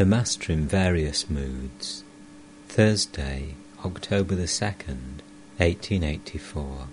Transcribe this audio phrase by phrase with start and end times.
[0.00, 2.04] The Master in Various Moods,
[2.68, 5.20] Thursday, October the 2nd,
[5.58, 6.86] 1884.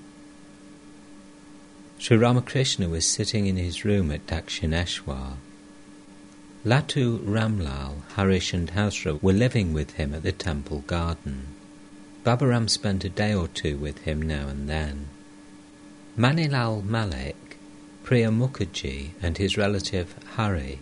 [2.00, 5.38] Sri Ramakrishna was sitting in his room at Dakshineshwar.
[6.66, 11.48] Latu Ramlal, Harish and Hazra were living with him at the temple garden.
[12.26, 15.08] Baburam spent a day or two with him now and then.
[16.18, 17.58] Manilal Malik,
[18.04, 20.80] Priya Mukherjee and his relative Hari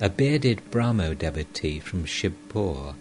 [0.00, 2.94] a bearded Brahmo devotee from Shibpur,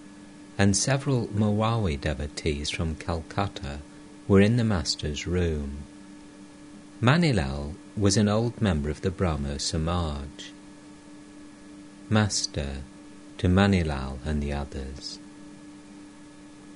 [0.57, 3.79] and several Marwari devotees from Calcutta
[4.27, 5.83] were in the Master's room.
[6.99, 10.51] Manilal was an old member of the Brahmo Samaj.
[12.09, 12.77] Master,
[13.37, 15.19] to Manilal and the others.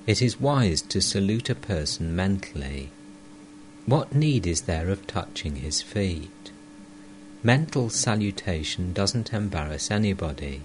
[0.06, 2.90] It is wise to salute a person mentally.
[3.86, 6.41] What need is there of touching his feet?
[7.42, 10.62] Mental salutation doesn't embarrass anybody.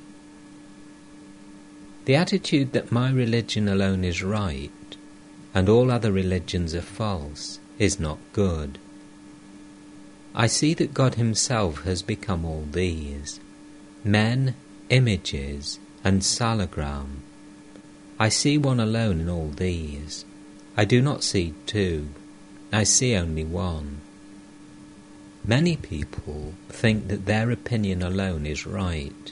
[2.06, 4.72] The attitude that my religion alone is right
[5.54, 8.78] and all other religions are false is not good.
[10.36, 13.40] I see that God Himself has become all these
[14.04, 14.54] men,
[14.90, 17.22] images, and salagram.
[18.20, 20.26] I see one alone in all these.
[20.78, 22.10] I do not see two.
[22.72, 24.02] I see only one.
[25.50, 29.32] Many people think that their opinion alone is right,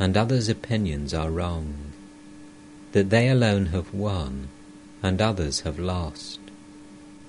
[0.00, 1.92] and others' opinions are wrong,
[2.90, 4.48] that they alone have won,
[5.00, 6.40] and others have lost.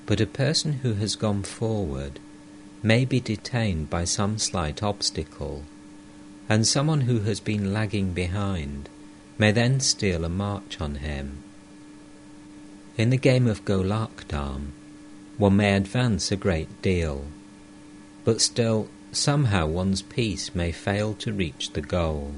[0.08, 2.20] But a person who has gone forward
[2.81, 5.64] may be detained by some slight obstacle,
[6.50, 8.90] and someone who has been lagging behind
[9.38, 11.44] may then steal a march on him.
[12.98, 14.72] In the game of Golakdam,
[15.38, 17.26] one may advance a great deal
[18.26, 22.34] but still somehow one's piece may fail to reach the goal.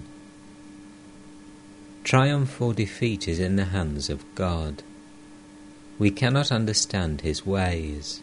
[2.04, 4.84] Triumph or defeat is in the hands of God.
[5.98, 8.22] We cannot understand His ways.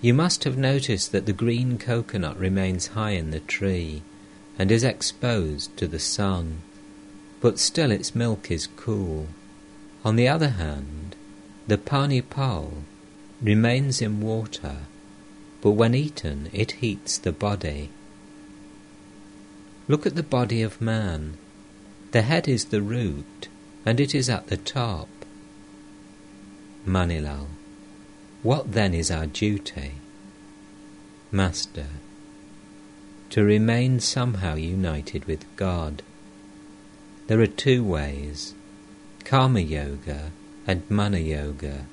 [0.00, 4.02] You must have noticed that the green coconut remains high in the tree
[4.58, 6.62] and is exposed to the sun,
[7.40, 9.28] but still its milk is cool.
[10.04, 11.14] On the other hand,
[11.66, 12.82] the pani phal
[13.40, 14.78] remains in water
[15.62, 17.88] but when eaten it heats the body.
[19.86, 21.38] Look at the body of man.
[22.10, 23.48] The head is the root,
[23.86, 25.08] and it is at the top.
[26.84, 27.46] Manilal.
[28.42, 29.92] What then is our duty?
[31.30, 31.86] Master.
[33.30, 36.02] To remain somehow united with God.
[37.28, 38.54] There are two ways
[39.24, 40.32] Karma Yoga
[40.66, 41.86] and Mano Yoga.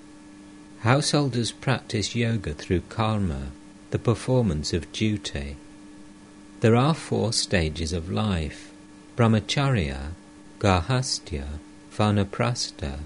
[0.79, 3.51] Householders practice yoga through karma
[3.91, 5.55] the performance of duty.
[6.59, 8.71] There are four stages of life
[9.17, 10.11] brahmacharya,
[10.59, 11.45] garhasthya,
[11.91, 12.99] vanaprastha,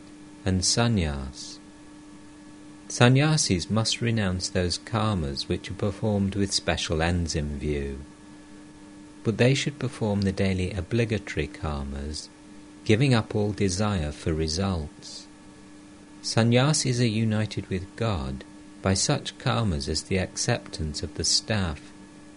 [0.46, 1.58] and sannyas.
[2.88, 8.00] Sannyasis must renounce those karmas which are performed with special ends in view.
[9.24, 12.28] But they should perform the daily obligatory karmas,
[12.84, 15.26] giving up all desire for results.
[16.22, 18.44] Sannyasis are united with God
[18.84, 21.82] by such karmas as the acceptance of the staff,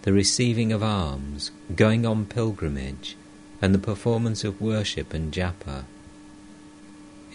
[0.02, 3.16] the receiving of alms, going on pilgrimage,
[3.60, 5.84] and the performance of worship and japa.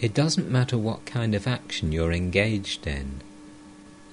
[0.00, 3.20] It doesn't matter what kind of action you're engaged in.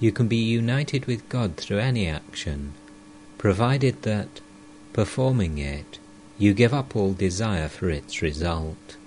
[0.02, 2.74] You can be united with God through any action,
[3.38, 4.42] provided that,
[4.92, 5.98] performing it,
[6.38, 8.98] you give up all desire for its result.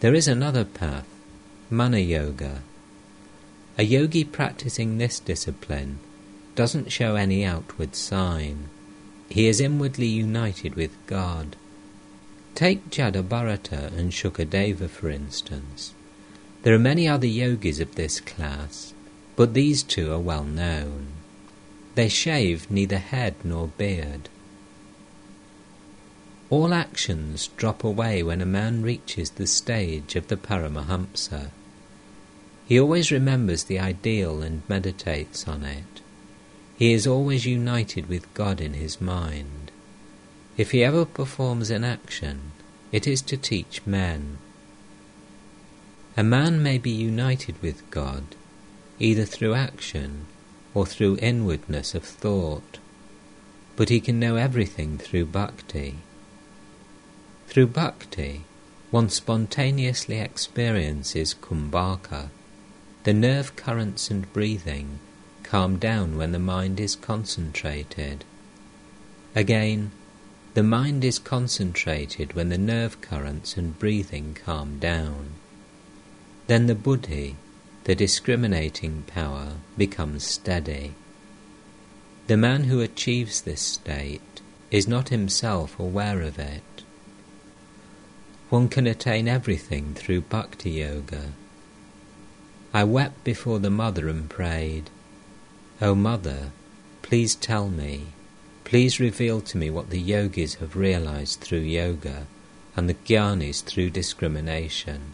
[0.00, 1.06] There is another path,
[1.70, 2.62] Mano Yoga,
[3.78, 5.98] a yogi practicing this discipline
[6.54, 8.68] doesn't show any outward sign.
[9.30, 11.56] He is inwardly united with God.
[12.54, 15.94] Take Jada Bharata and Shukadeva for instance.
[16.62, 18.92] There are many other yogis of this class,
[19.36, 21.06] but these two are well known.
[21.94, 24.28] They shave neither head nor beard.
[26.50, 31.50] All actions drop away when a man reaches the stage of the Paramahamsa.
[32.66, 36.00] He always remembers the ideal and meditates on it.
[36.76, 39.70] He is always united with God in his mind.
[40.56, 42.52] If he ever performs an action,
[42.90, 44.38] it is to teach men.
[46.16, 48.24] A man may be united with God
[49.02, 50.26] either through action
[50.74, 52.78] or through inwardness of thought,
[53.74, 55.96] but he can know everything through bhakti.
[57.48, 58.44] Through bhakti,
[58.90, 62.28] one spontaneously experiences kumbhaka,
[63.04, 64.98] the nerve currents and breathing
[65.42, 68.24] calm down when the mind is concentrated.
[69.34, 69.90] Again,
[70.54, 75.30] The mind is concentrated when the nerve currents and breathing calm down.
[76.46, 77.36] Then the buddhi,
[77.84, 80.92] the discriminating power, becomes steady.
[82.26, 86.62] The man who achieves this state is not himself aware of it.
[88.50, 91.32] One can attain everything through bhakti yoga.
[92.74, 94.88] I wept before the mother and prayed,
[95.82, 96.52] O mother,
[97.02, 98.06] please tell me,
[98.64, 102.26] please reveal to me what the yogis have realized through yoga
[102.74, 105.12] and the gyanis through discrimination.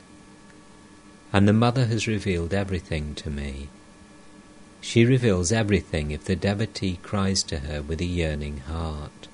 [1.32, 3.69] And the mother has revealed everything to me.
[4.81, 9.26] She reveals everything if the devotee cries to her with a yearning heart.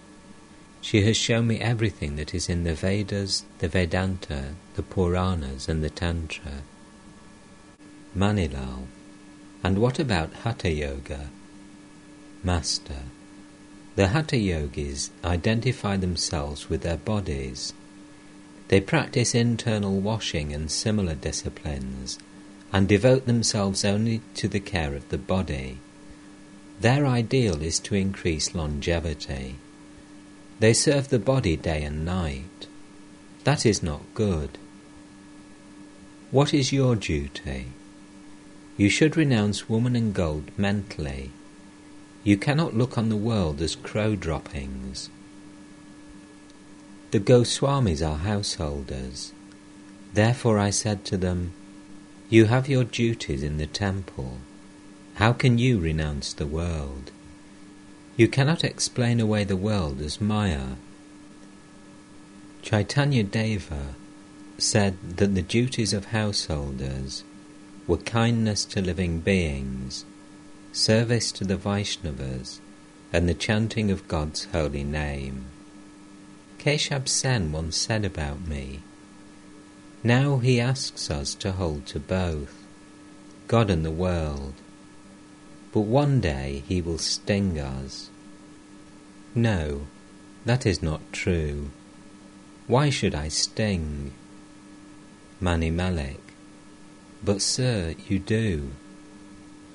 [0.81, 5.85] She has shown me everything that is in the Vedas, the Vedanta, the Puranas, and
[5.85, 6.63] the Tantra.
[8.17, 8.87] Manilal.
[9.63, 11.31] And what about Hatha Yoga?
[12.43, 13.03] Master.
[13.97, 17.73] The Hatha Yogis identify themselves with their bodies.
[18.69, 22.19] They practice internal washing and similar disciplines
[22.73, 25.79] and devote themselves only to the care of the body.
[26.81, 29.57] Their ideal is to increase longevity.
[30.61, 32.67] They serve the body day and night.
[33.45, 34.59] That is not good.
[36.31, 37.67] What is your duty?
[38.77, 41.31] You should renounce woman and gold mentally.
[42.25, 45.11] You cannot look on the world as crow droppings.
[47.13, 49.33] The Goswamis are householders.
[50.13, 51.53] Therefore I said to them,
[52.29, 54.39] you have your duties in the temple.
[55.15, 57.13] How can you renounce the world?
[58.17, 60.77] You cannot explain away the world as Maya.
[62.63, 63.95] Chaitanya Deva
[64.59, 67.23] said that the duties of householders
[67.87, 70.05] were kindness to living beings,
[70.73, 72.61] service to the Vaishnavas,
[73.13, 75.47] and the chanting of God's holy name.
[76.59, 78.81] Keshab Sen once said about me,
[80.07, 82.63] now he asks us to hold to both,
[83.49, 84.53] God and the world.
[85.73, 88.11] But one day he will sting us.
[89.35, 89.87] No,
[90.45, 91.71] that is not true.
[92.67, 94.13] Why should I sting?
[95.41, 96.24] Mani Malik.
[97.25, 98.71] But sir, you do.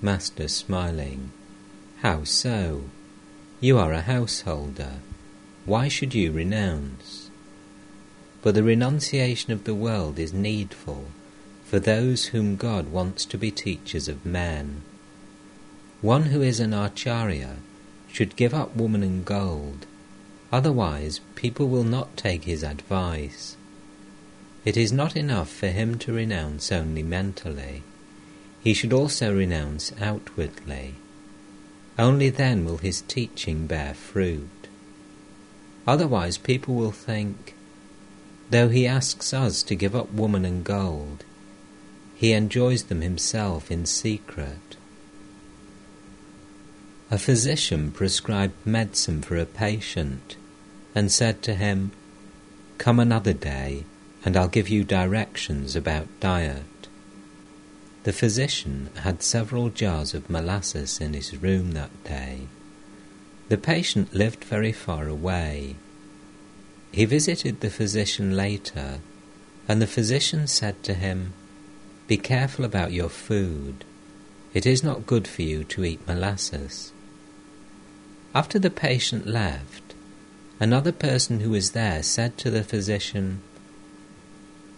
[0.02, 1.32] Master smiling.
[2.02, 2.84] How so?
[3.60, 5.00] You are a householder.
[5.66, 7.30] Why should you renounce?
[8.42, 11.06] but the renunciation of the world is needful
[11.66, 14.82] for those whom God wants to be teachers of men.
[16.02, 17.58] One who is an acharya
[18.12, 19.86] should give up woman and gold,
[20.52, 23.56] otherwise people will not take his advice.
[24.66, 27.84] It is not enough for him to renounce only mentally.
[28.62, 30.96] He should also renounce outwardly.
[31.98, 34.68] Only then will his teaching bear fruit.
[35.88, 37.56] Otherwise people will think,
[38.50, 41.24] Though he asks us to give up woman and gold,
[42.16, 44.76] he enjoys them himself in secret.
[47.12, 50.36] A physician prescribed medicine for a patient
[50.94, 51.92] and said to him,
[52.78, 53.86] Come another day,
[54.26, 56.88] and I'll give you directions about diet.
[58.04, 62.48] The physician had several jars of molasses in his room that day.
[63.50, 65.76] The patient lived very far away
[66.92, 69.00] he visited the physician later,
[69.68, 71.34] and the physician said to him,
[72.08, 73.86] Be careful about your food.
[74.54, 76.92] It is not good for you to eat molasses.
[78.34, 79.94] After the patient left,
[80.60, 83.42] another person who was there said to the physician,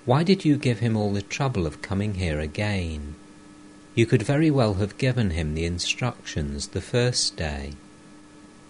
[0.03, 3.15] Why did you give him all the trouble of coming here again?
[3.93, 7.74] You could very well have given him the instructions the first day.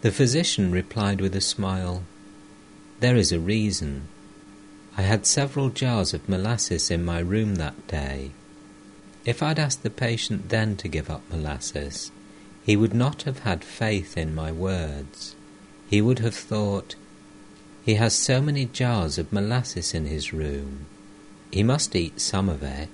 [0.01, 2.03] The physician replied with a smile,
[2.99, 4.09] there is a reason.
[4.97, 8.31] I had several jars of molasses in my room that day.
[9.23, 12.11] If I'd asked the patient then to give up molasses,
[12.63, 15.35] he would not have had faith in my words.
[15.89, 16.95] He would have thought,
[17.83, 20.87] he has so many jars of molasses in his room.
[21.51, 22.89] He must eat some of it.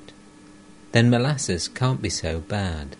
[0.92, 2.96] Then molasses can't be so bad.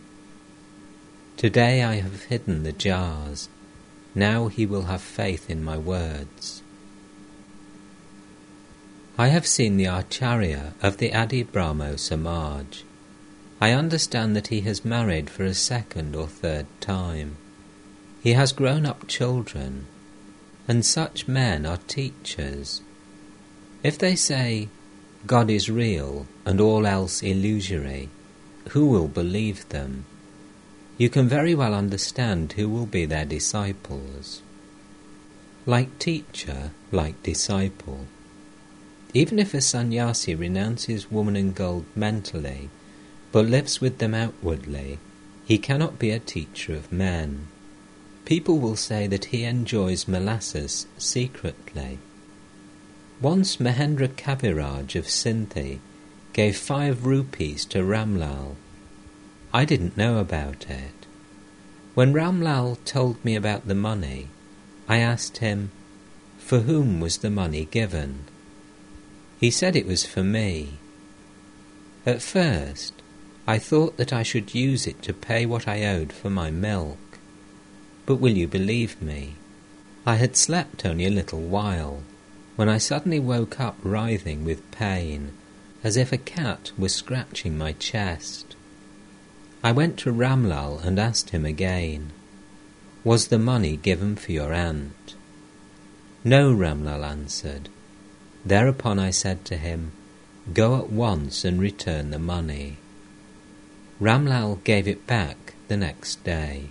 [1.36, 3.50] Today I have hidden the jars.
[4.14, 6.62] Now he will have faith in my words.
[9.18, 12.84] I have seen the Acharya of the Adi Brahmo Samaj.
[13.60, 17.38] I understand that he has married for a second or third time.
[18.22, 19.88] He has grown up children,
[20.68, 22.82] and such men are teachers.
[23.82, 24.70] If they say,
[25.26, 28.10] God is real and all else illusory,
[28.70, 30.06] who will believe them?
[30.98, 34.42] You can very well understand who will be their disciples.
[35.66, 38.08] Like teacher, like disciple.
[39.14, 42.70] Even if a sannyasi renounces woman and gold mentally,
[43.32, 45.00] but lives with them outwardly,
[45.46, 47.48] he cannot be a teacher of men.
[48.26, 52.00] People will say that he enjoys molasses secretly.
[53.22, 55.80] Once Mahendra Kaviraj of Sinthi
[56.34, 58.56] gave five rupees to Ramlal.
[59.52, 61.08] I didn't know about it.
[61.96, 64.28] When Ramlal told me about the money,
[64.88, 65.72] I asked him,
[66.38, 68.26] For whom was the money given?
[69.40, 70.74] He said it was for me.
[72.06, 72.94] At first,
[73.48, 77.18] I thought that I should use it to pay what I owed for my milk.
[78.06, 79.38] But will you believe me?
[80.06, 82.04] I had slept only a little while
[82.58, 85.32] when I suddenly woke up writhing with pain,
[85.84, 88.56] as if a cat was scratching my chest.
[89.64, 92.12] I went to Ramlal and asked him again,
[93.04, 95.14] Was the money given for your aunt?
[96.24, 97.70] No, Ramlal answered.
[98.44, 99.92] Thereupon I said to him,
[100.52, 102.78] Go at once and return the money.
[104.02, 106.70] Ramlal gave it back the next day.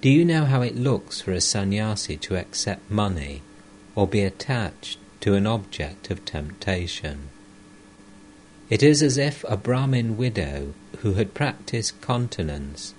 [0.00, 3.42] Do you know how it looks for a sannyasi to accept money
[3.94, 7.28] or be attached to an object of temptation?
[8.70, 12.94] It is as if a Brahmin widow who had practiced continence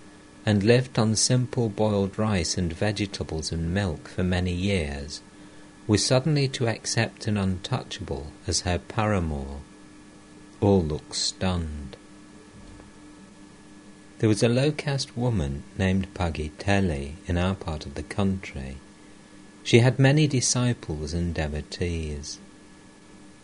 [0.46, 5.22] and lived on simple boiled rice and vegetables and milk for many years
[5.88, 9.62] was suddenly to accept an untouchable as her paramour.
[10.60, 11.91] All looked stunned.
[14.22, 18.78] There was a low caste woman named Bhagi Teli in our part of the country.
[19.64, 22.38] She had many disciples and devotees.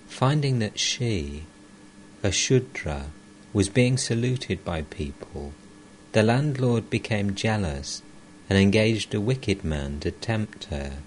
[0.07, 1.45] Finding that she,
[2.21, 3.07] a Shudra,
[3.53, 5.53] was being saluted by people,
[6.11, 8.03] the landlord became jealous
[8.47, 10.99] and engaged a wicked man to tempt her.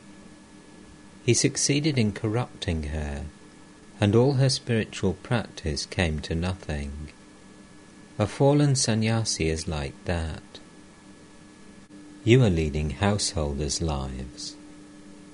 [1.25, 3.27] He succeeded in corrupting her,
[4.01, 7.13] and all her spiritual practice came to nothing.
[8.21, 10.43] A fallen sannyasi is like that.
[12.23, 14.57] You are leading householders' lives.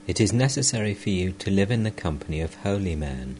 [0.06, 3.38] It is necessary for you to live in the company of holy men.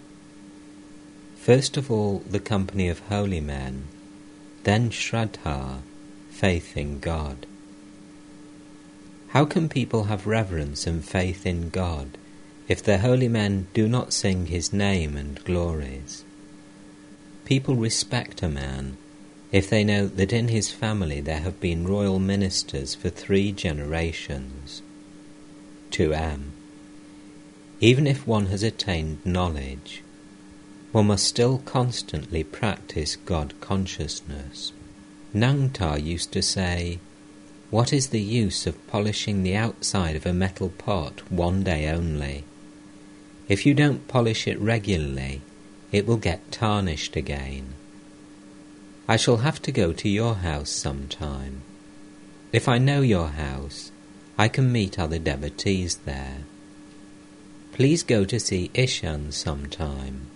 [1.37, 3.85] First of all, the company of holy men,
[4.65, 5.83] then Shraddha,
[6.29, 7.47] faith in God.
[9.29, 12.19] How can people have reverence and faith in God
[12.67, 16.25] if the holy men do not sing his name and glories?
[17.45, 18.97] People respect a man
[19.53, 24.83] if they know that in his family there have been royal ministers for three generations.
[25.91, 26.51] 2m.
[27.81, 30.03] Even if one has attained knowledge,
[30.93, 34.73] one must still constantly practice God consciousness.
[35.35, 36.99] Nangta used to say,
[37.71, 42.45] What is the use of polishing the outside of a metal pot one day only?
[43.49, 45.43] If you don't polish it regularly,
[45.93, 47.75] it will get tarnished again.
[49.09, 51.63] I shall have to go to your house some time.
[52.53, 53.93] If I know your house,
[54.37, 56.39] I can meet other devotees there.
[57.73, 60.27] Please go to see Ishan some time.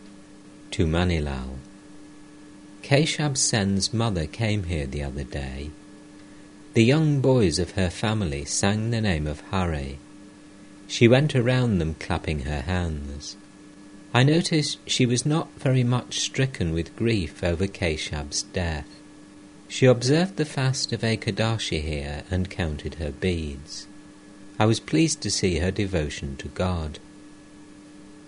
[0.73, 1.57] To Manilal.
[2.83, 5.71] Keshab Sen's mother came here the other day.
[6.75, 9.99] The young boys of her family sang the name of Hari.
[10.87, 13.37] She went around them clapping her hands.
[14.13, 18.89] I noticed she was not very much stricken with grief over Keshab's death.
[19.69, 23.87] She observed the fast of Ekadashi here and counted her beads.
[24.59, 26.99] I was pleased to see her devotion to God.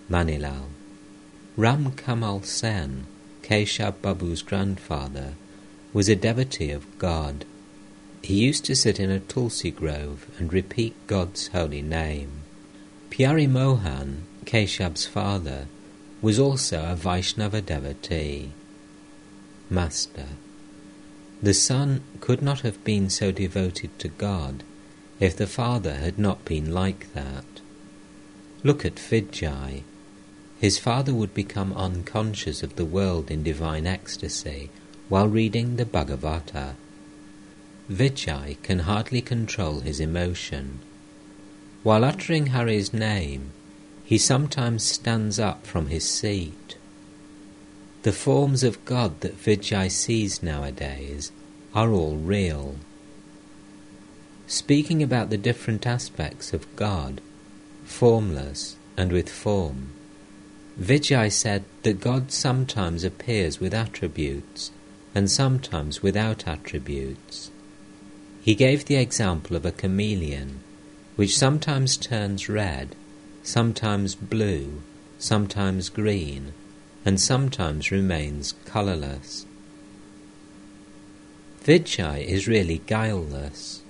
[0.09, 0.67] Manilal.
[1.57, 3.05] Ram Kamal Sen,
[3.41, 5.33] Keshab Babu's grandfather,
[5.91, 7.43] was a devotee of God.
[8.23, 12.31] He used to sit in a tulsi grove and repeat God's holy name.
[13.11, 15.67] Pyari Mohan, Keshab's father,
[16.21, 18.51] was also a Vaishnava devotee.
[19.69, 20.27] Master.
[21.41, 24.63] The son could not have been so devoted to God
[25.19, 27.43] if the father had not been like that.
[28.63, 29.83] Look at Vijay.
[30.59, 34.69] His father would become unconscious of the world in divine ecstasy
[35.09, 36.75] while reading the Bhagavata.
[37.91, 40.79] Vijay can hardly control his emotion.
[41.83, 43.51] While uttering Hari's name,
[44.13, 46.77] he sometimes stands up from his seat.
[48.03, 51.31] The forms of God that Vijay sees nowadays
[51.73, 52.75] are all real.
[54.45, 57.21] Speaking about the different aspects of God,
[57.85, 59.89] formless and with form,
[60.79, 64.69] Vijay said that God sometimes appears with attributes
[65.15, 67.49] and sometimes without attributes.
[68.43, 70.59] He gave the example of a chameleon
[71.15, 72.95] which sometimes turns red,
[73.43, 74.81] sometimes blue,
[75.19, 76.53] sometimes green,
[77.05, 79.45] and sometimes remains colourless.
[81.63, 83.81] Vijay is really guileless.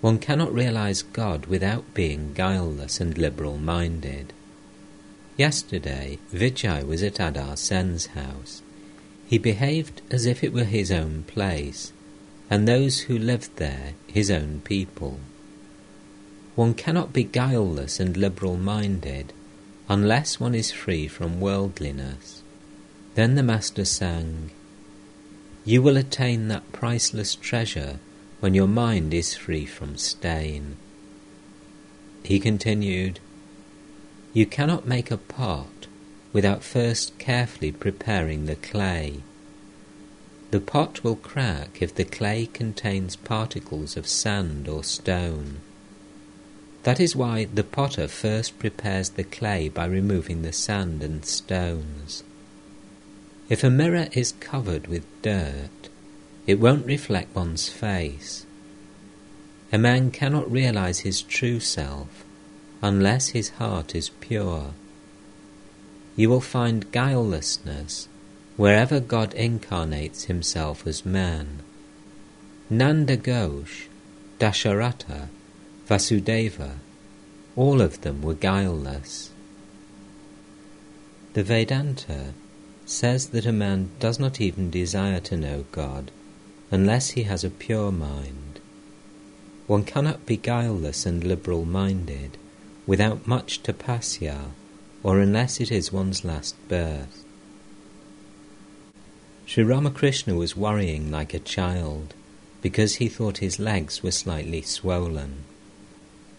[0.00, 4.32] One cannot realize God without being guileless and liberal minded.
[5.36, 8.62] Yesterday, Vijay was at Adhar Sen's house.
[9.26, 11.92] He behaved as if it were his own place,
[12.50, 15.20] and those who lived there his own people.
[16.58, 19.32] One cannot be guileless and liberal minded
[19.88, 22.42] unless one is free from worldliness.
[23.14, 24.50] Then the Master sang,
[25.64, 28.00] You will attain that priceless treasure
[28.40, 30.74] when your mind is free from stain.
[32.24, 33.20] He continued,
[34.32, 35.86] You cannot make a pot
[36.32, 39.22] without first carefully preparing the clay.
[40.50, 45.60] The pot will crack if the clay contains particles of sand or stone.
[46.88, 52.24] That is why the potter first prepares the clay by removing the sand and stones.
[53.50, 55.90] If a mirror is covered with dirt,
[56.46, 58.46] it won't reflect one's face.
[59.70, 62.24] A man cannot realize his true self
[62.80, 64.72] unless his heart is pure.
[66.16, 68.08] You will find guilelessness
[68.56, 71.58] wherever God incarnates himself as man.
[72.70, 73.88] Nanda Ghosh,
[74.38, 75.28] Dasharatha,
[75.88, 76.72] Vasudeva,
[77.56, 79.30] all of them were guileless.
[81.32, 82.34] The Vedanta
[82.84, 86.10] says that a man does not even desire to know God
[86.70, 88.60] unless he has a pure mind.
[89.66, 92.36] One cannot be guileless and liberal minded
[92.86, 94.50] without much tapasya
[95.02, 97.24] or unless it is one's last birth.
[99.46, 102.12] Sri Ramakrishna was worrying like a child
[102.60, 105.44] because he thought his legs were slightly swollen.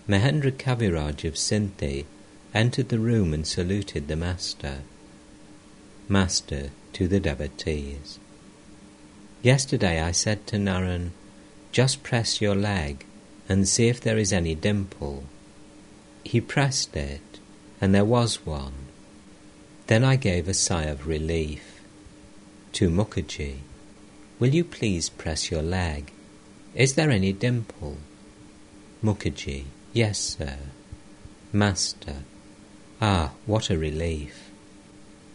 [0.10, 2.06] Mahendra Kaviraj of Sinthi
[2.52, 4.80] entered the room and saluted the Master.
[6.08, 8.18] Master to the devotees.
[9.44, 11.12] Yesterday I said to Naran,
[11.72, 13.06] just press your leg
[13.48, 15.26] and see if there is any dimple.
[16.24, 17.40] He pressed it,
[17.80, 18.88] and there was one.
[19.86, 21.82] Then I gave a sigh of relief.
[22.74, 23.60] To Mukherjee,
[24.40, 26.12] will you please press your leg?
[26.74, 27.98] Is there any dimple?
[29.04, 30.58] Mukherjee, yes, sir.
[31.52, 32.18] Master,
[33.02, 34.50] ah, what a relief.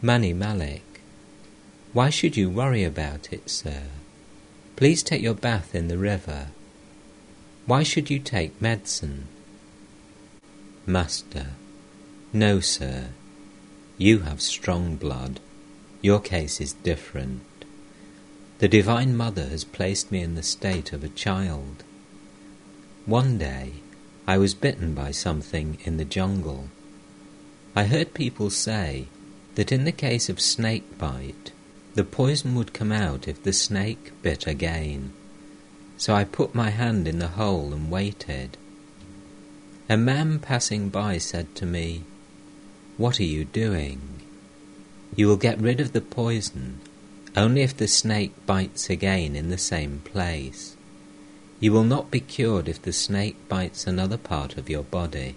[0.01, 1.01] Mani Malik,
[1.93, 3.85] why should you worry about it, sir?
[4.77, 6.49] Please take your bath in the river.
[7.67, 9.29] Why should you take medicine?
[10.87, 11.47] Master.
[12.33, 13.09] No, sir.
[13.97, 15.41] You have strong blood.
[16.03, 17.43] Your case is different.
[18.59, 21.85] The Divine Mother has placed me in the state of a child.
[23.07, 23.75] One day
[24.27, 26.69] I was bitten by something in the jungle.
[27.77, 29.09] I heard people say
[29.55, 31.53] that in the case of snake bite,
[31.95, 35.13] the poison would come out if the snake bit again.
[35.97, 38.57] So I put my hand in the hole and waited.
[39.89, 42.03] A man passing by said to me,
[42.97, 44.01] What are you doing?
[45.15, 46.81] You will get rid of the poison
[47.37, 50.74] only if the snake bites again in the same place.
[51.65, 55.35] You will not be cured if the snake bites another part of your body.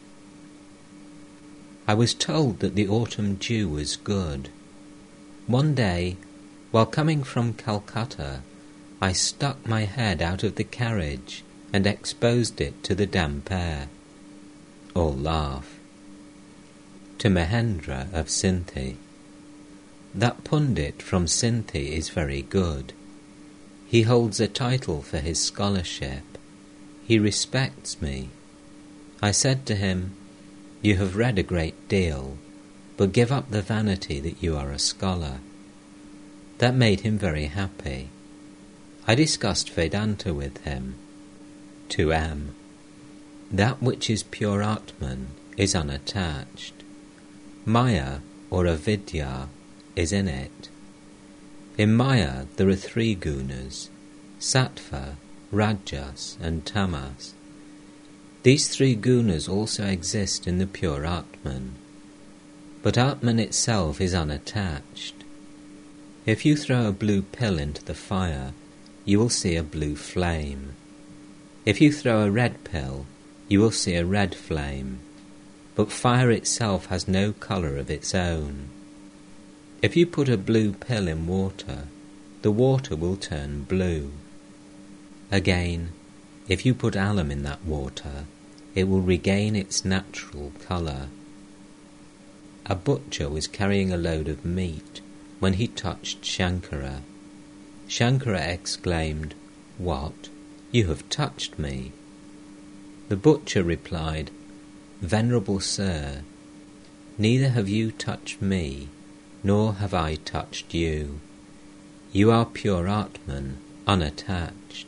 [1.87, 4.49] I was told that the autumn dew was good.
[5.45, 6.17] One day
[6.71, 8.41] while coming from Calcutta,
[9.01, 13.87] I stuck my head out of the carriage and exposed it to the damp air.
[14.93, 15.79] All laugh.
[17.19, 18.97] To Mahendra of Sinthi.
[20.13, 22.91] That pundit from Sinthi is very good.
[23.87, 26.37] He holds a title for his scholarship.
[27.05, 28.29] He respects me.
[29.21, 30.11] I said to him,
[30.81, 32.37] You have read a great deal,
[32.97, 35.39] but give up the vanity that you are a scholar.
[36.57, 38.09] That made him very happy.
[39.07, 40.95] I discussed Vedanta with him.
[41.89, 42.47] 2m.
[43.49, 46.73] That which is pure Atman is unattached.
[47.65, 48.19] Maya,
[48.49, 49.47] or avidya,
[49.95, 50.69] is in it.
[51.77, 53.89] In Maya there are three gunas,
[54.39, 55.15] sattva,
[55.51, 57.35] rajas, and tamas.
[58.41, 61.75] These three gunas also exist in the pure Atman.
[62.81, 65.13] But Atman itself is unattached.
[66.25, 68.53] If you throw a blue pill into the fire,
[69.05, 70.73] you will see a blue flame.
[71.63, 73.05] If you throw a red pill,
[73.47, 74.99] you will see a red flame.
[75.75, 78.69] But fire itself has no colour of its own.
[79.79, 81.83] If you put a blue pill in water,
[82.41, 84.11] the water will turn blue.
[85.31, 85.89] Again,
[86.47, 88.25] if you put alum in that water,
[88.73, 91.09] it will regain its natural colour.
[92.65, 95.01] A butcher was carrying a load of meat
[95.39, 97.01] when he touched Shankara.
[97.87, 99.35] Shankara exclaimed,
[99.77, 100.29] What?
[100.71, 101.91] You have touched me.
[103.09, 104.31] The butcher replied,
[105.01, 106.21] Venerable sir,
[107.17, 108.89] neither have you touched me,
[109.43, 111.19] nor have I touched you.
[112.11, 114.87] You are pure Atman, unattached.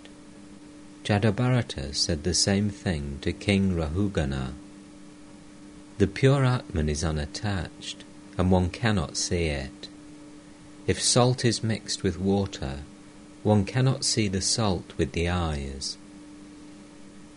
[1.03, 4.53] Jadabharata said the same thing to King Rahugana.
[5.97, 8.03] The pure Atman is unattached,
[8.37, 9.87] and one cannot see it.
[10.87, 12.79] If salt is mixed with water,
[13.43, 15.97] one cannot see the salt with the eyes.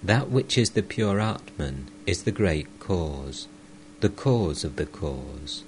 [0.02, 3.46] That which is the pure Atman is the great cause,
[4.00, 5.64] the cause of the cause.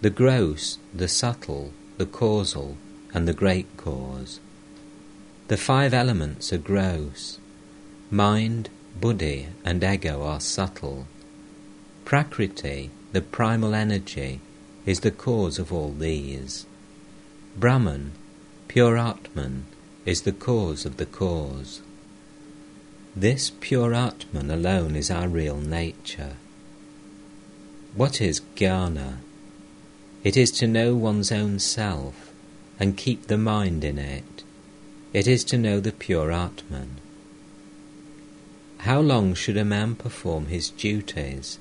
[0.00, 2.76] The gross, the subtle, the causal,
[3.12, 4.38] and the great cause.
[5.48, 7.40] The five elements are gross.
[8.08, 8.68] Mind,
[9.00, 11.08] buddhi, and ego are subtle.
[12.04, 14.40] Prakriti, the primal energy,
[14.86, 16.64] is the cause of all these.
[17.56, 18.12] Brahman,
[18.68, 19.66] pure Atman,
[20.06, 21.82] is the cause of the cause.
[23.16, 26.36] This pure Atman alone is our real nature.
[27.94, 29.16] What is jnana?
[30.28, 32.34] It is to know one's own self
[32.78, 34.44] and keep the mind in it.
[35.14, 36.98] It is to know the pure Atman.
[38.80, 41.58] How long should a man perform his duties?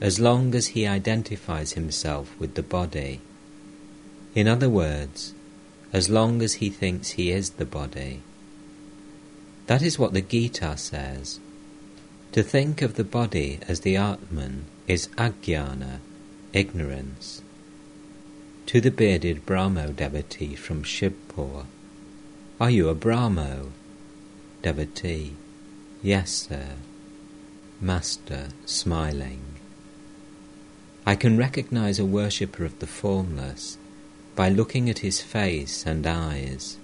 [0.00, 3.20] As long as he identifies himself with the body.
[4.36, 5.34] In other words,
[5.92, 8.20] as long as he thinks he is the body.
[9.66, 11.40] That is what the Gita says.
[12.30, 15.98] To think of the body as the Atman is ajnana,
[16.52, 17.41] ignorance.
[18.66, 21.66] To the bearded Brahmo devotee from Shibpur,
[22.60, 23.72] Are you a Brahmo?
[24.62, 25.36] Devotee,
[26.02, 26.76] Yes, sir.
[27.80, 29.40] Master, smiling.
[31.04, 33.76] I can recognize a worshipper of the formless
[34.36, 36.78] by looking at his face and eyes.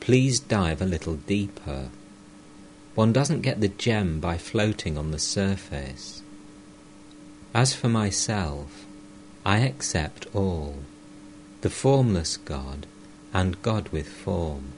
[0.00, 1.88] Please dive a little deeper.
[2.94, 6.22] One doesn't get the gem by floating on the surface.
[7.54, 8.86] As for myself,
[9.44, 10.76] I accept all,
[11.62, 12.86] the formless God
[13.32, 14.72] and God with form.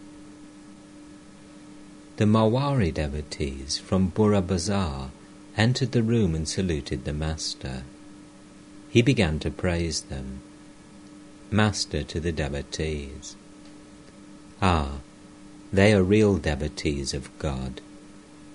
[2.16, 5.10] The Marwari devotees from Burra Bazar
[5.56, 7.82] entered the room and saluted the Master.
[8.90, 10.40] He began to praise them.
[11.50, 13.36] Master to the devotees.
[14.60, 14.98] Ah,
[15.72, 17.80] they are real devotees of God.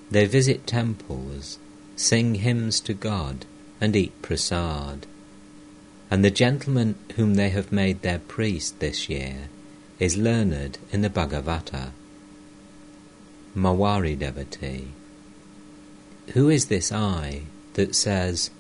[0.10, 1.60] They visit temples,
[1.96, 3.46] sing hymns to God,
[3.82, 5.06] and eat prasad.
[6.10, 9.50] And the gentleman whom they have made their priest this year
[10.00, 11.91] is learned in the Bhagavata.
[13.56, 14.89] Marwari devotee.
[16.34, 17.43] Who is this I
[17.74, 18.52] that says,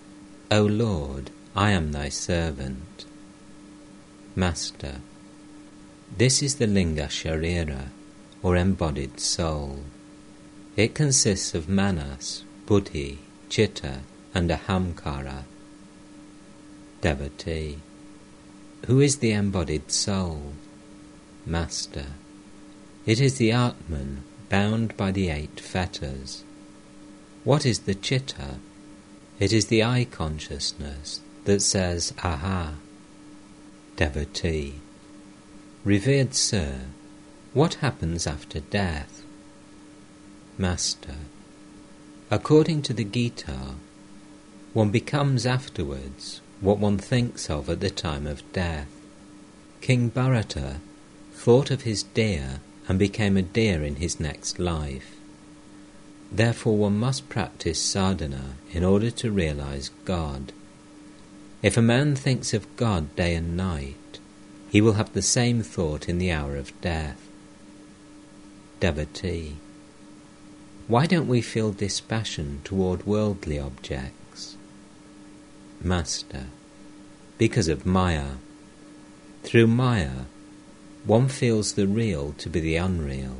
[0.49, 3.05] O Lord, I am thy servant?
[4.35, 4.95] Master.
[6.15, 7.89] This is the Linga Sharira,
[8.41, 9.81] or embodied soul.
[10.75, 14.01] It consists of manas, buddhi, chitta,
[14.33, 15.43] and ahamkara.
[17.07, 17.79] Devotee.
[18.87, 20.51] Who is the embodied soul?
[21.45, 22.07] Master.
[23.05, 26.43] It is the Atman bound by the eight fetters.
[27.45, 28.55] What is the chitta?
[29.39, 32.73] It is the I consciousness that says, Aha.
[33.95, 34.81] Devotee.
[35.85, 36.87] Revered Sir,
[37.53, 39.23] what happens after death?
[40.57, 41.15] Master.
[42.29, 43.75] According to the Gita,
[44.73, 48.87] one becomes afterwards what one thinks of at the time of death.
[49.81, 50.77] King Bharata
[51.33, 55.15] thought of his deer and became a deer in his next life.
[56.31, 60.51] Therefore, one must practice sadhana in order to realize God.
[61.61, 64.19] If a man thinks of God day and night,
[64.69, 67.27] he will have the same thought in the hour of death
[68.79, 69.55] devotee.
[70.87, 74.16] Why don't we feel dispassion toward worldly objects?
[75.81, 76.45] Master,
[77.37, 78.37] because of Maya.
[79.43, 80.25] Through Maya,
[81.05, 83.37] one feels the real to be the unreal,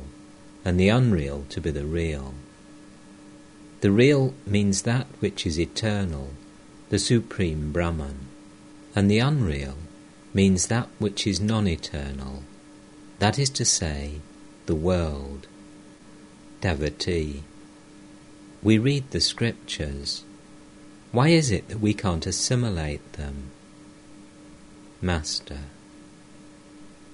[0.64, 2.34] and the unreal to be the real.
[3.80, 6.30] The real means that which is eternal,
[6.88, 8.26] the supreme Brahman,
[8.94, 9.76] and the unreal
[10.32, 12.42] means that which is non eternal,
[13.18, 14.20] that is to say,
[14.66, 15.46] the world.
[16.60, 17.44] Devotee.
[18.62, 20.24] We read the scriptures.
[21.10, 23.50] Why is it that we can't assimilate them?
[25.00, 25.60] Master.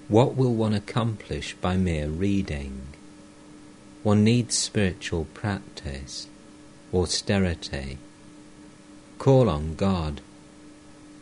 [0.09, 2.89] What will one accomplish by mere reading?
[4.03, 6.27] One needs spiritual practice.
[6.93, 7.99] austerity.
[9.19, 10.21] Call on God.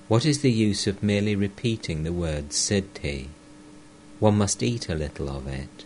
[0.09, 3.29] What is the use of merely repeating the word siddhi?
[4.19, 5.85] One must eat a little of it.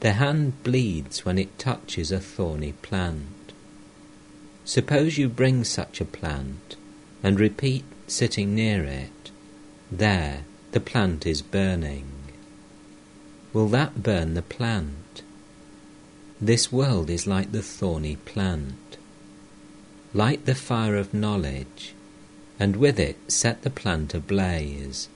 [0.00, 3.39] The hand bleeds when it touches a thorny plant.
[4.70, 6.76] Suppose you bring such a plant
[7.24, 9.32] and repeat sitting near it,
[9.90, 12.06] There, the plant is burning.
[13.52, 15.22] Will that burn the plant?
[16.40, 18.96] This world is like the thorny plant.
[20.14, 21.92] Light the fire of knowledge,
[22.60, 25.08] and with it set the plant ablaze.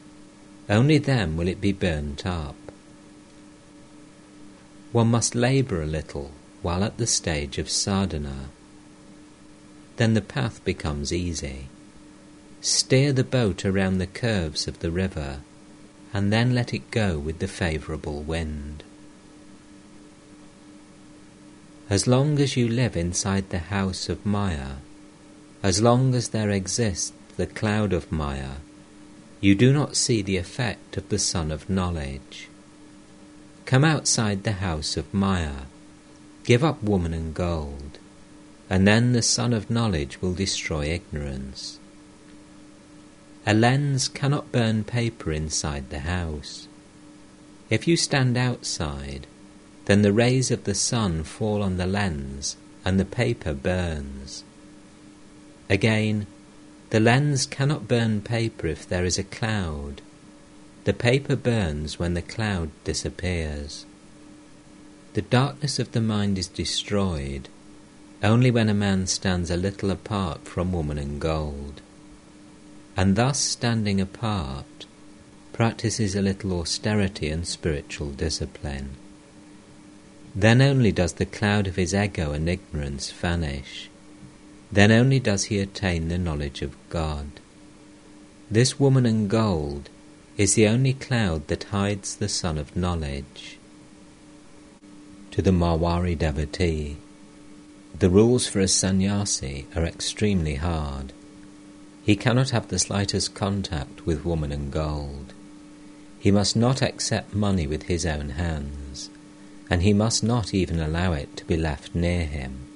[0.69, 2.57] Only then will it be burnt up.
[4.91, 8.49] One must labour a little while at the stage of sadhana.
[9.97, 11.69] Then the path becomes easy.
[12.61, 15.41] Steer the boat around the curves of the river,
[16.13, 18.83] and then let it go with the favourable wind.
[21.91, 24.77] As long as you live inside the house of Maya,
[25.63, 28.57] as long as there exists the cloud of Maya,
[29.41, 32.49] you do not see the effect of the sun of knowledge.
[33.67, 35.67] Come outside the house of Maya,
[36.45, 37.99] give up woman and gold,
[38.71, 41.79] and then the sun of knowledge will destroy ignorance.
[43.47, 46.67] A lens cannot burn paper inside the house.
[47.69, 49.27] If you stand outside,
[49.85, 54.45] then the rays of the sun fall on the lens and the paper burns.
[55.69, 56.27] Again,
[56.91, 60.01] the lens cannot burn paper if there is a cloud
[60.85, 63.87] the paper burns when the cloud disappears.
[65.15, 67.49] The darkness of the mind is destroyed
[68.25, 71.83] only when a man stands a little apart from woman and gold,
[72.97, 74.87] and thus standing apart
[75.53, 78.89] practices a little austerity and spiritual discipline.
[80.35, 83.91] Then only does the cloud of his ego and ignorance vanish.
[84.73, 87.27] Then only does he attain the knowledge of God.
[88.51, 89.91] This woman and gold
[90.39, 93.59] is the only cloud that hides the sun of knowledge.
[95.33, 96.97] To the Marwari devotee,
[97.99, 101.13] the rules for a sannyasi are extremely hard.
[102.03, 105.33] He cannot have the slightest contact with woman and gold.
[106.19, 109.11] He must not accept money with his own hands,
[109.71, 112.67] and he must not even allow it to be left near him.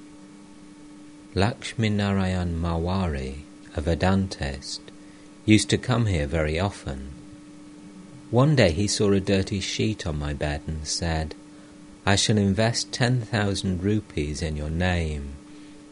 [1.35, 3.41] Lakshmi Narayan Marwari,
[3.77, 4.81] a Vedantist,
[5.45, 7.11] used to come here very often
[8.31, 11.35] one day he saw a dirty sheet on my bed and said,
[12.07, 15.35] I shall invest 10,000 rupees in your name.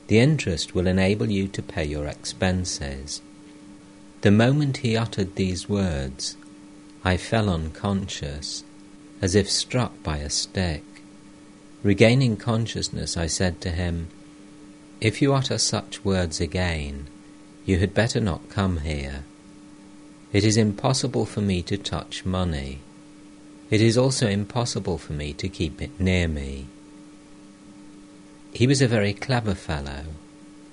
[0.08, 3.20] The interest will enable you to pay your expenses.
[4.22, 6.36] The moment he uttered these words,
[7.04, 8.64] I fell unconscious,
[9.20, 10.82] as if struck by a stick.
[11.82, 14.08] Regaining consciousness, I said to him,
[15.00, 17.06] If you utter such words again,
[17.64, 19.24] you had better not come here.
[20.32, 22.80] It is impossible for me to touch money.
[23.68, 26.66] It is also impossible for me to keep it near me.
[28.52, 30.04] He was a very clever fellow.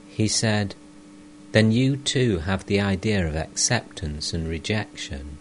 [0.08, 0.76] He said,
[1.52, 5.38] Then you too have the idea of acceptance and rejection.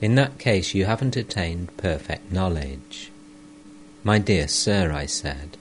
[0.00, 3.12] In that case, you haven't attained perfect knowledge.
[4.02, 5.56] My dear sir, I said,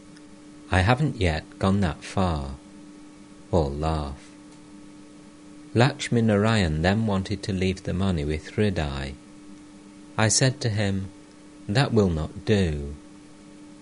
[0.72, 2.56] I haven't yet gone that far.
[3.52, 4.18] All laughed.
[5.76, 9.14] Lakshmi Narayan then wanted to leave the money with Hridai.
[10.22, 11.08] I said to him,
[11.68, 12.94] That will not do.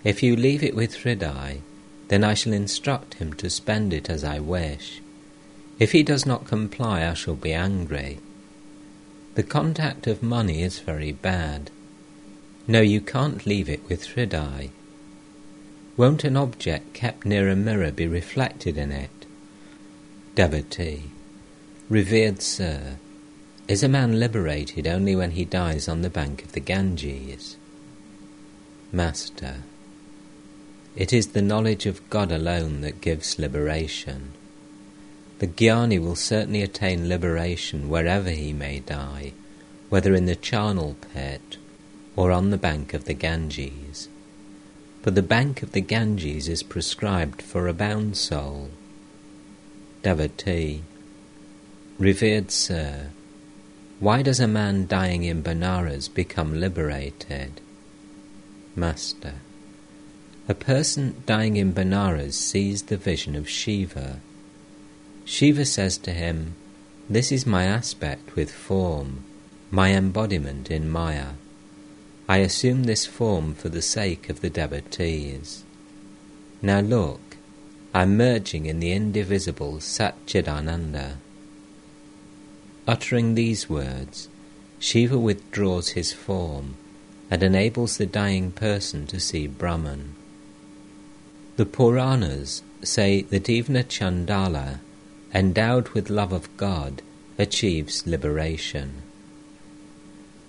[0.04, 1.60] If you leave it with Hridai,
[2.08, 5.02] then I shall instruct him to spend it as I wish.
[5.78, 8.20] If he does not comply, I shall be angry.
[9.34, 11.70] The contact of money is very bad.
[12.66, 14.70] No, you can't leave it with Hridai.
[15.98, 19.26] Won't an object kept near a mirror be reflected in it?
[20.36, 21.10] Devotee.
[21.90, 22.96] Revered Sir,
[23.70, 27.56] is a man liberated only when he dies on the bank of the Ganges?
[28.90, 29.58] Master,
[30.96, 34.32] it is the knowledge of God alone that gives liberation.
[35.38, 39.34] The Jnani will certainly attain liberation wherever he may die,
[39.88, 41.56] whether in the charnel pit
[42.16, 44.08] or on the bank of the Ganges.
[45.02, 48.70] But the bank of the Ganges is prescribed for a bound soul.
[50.02, 50.82] Devotee,
[52.00, 53.10] Revered Sir,
[54.00, 57.60] why does a man dying in Benares become liberated?
[58.74, 59.34] Master,
[60.48, 64.20] a person dying in Benares sees the vision of Shiva.
[65.26, 66.54] Shiva says to him,
[67.10, 69.22] This is my aspect with form,
[69.70, 71.34] my embodiment in Maya.
[72.26, 75.62] I assume this form for the sake of the devotees.
[76.62, 77.36] Now look,
[77.92, 81.16] I'm merging in the indivisible Satchidananda.
[82.90, 84.28] Uttering these words,
[84.80, 86.74] Shiva withdraws his form
[87.30, 90.16] and enables the dying person to see Brahman.
[91.54, 94.80] The Puranas say that even a Chandala,
[95.32, 97.00] endowed with love of God,
[97.38, 99.02] achieves liberation.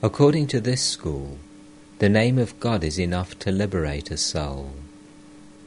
[0.02, 1.38] According to this school,
[2.00, 4.72] the name of God is enough to liberate a soul.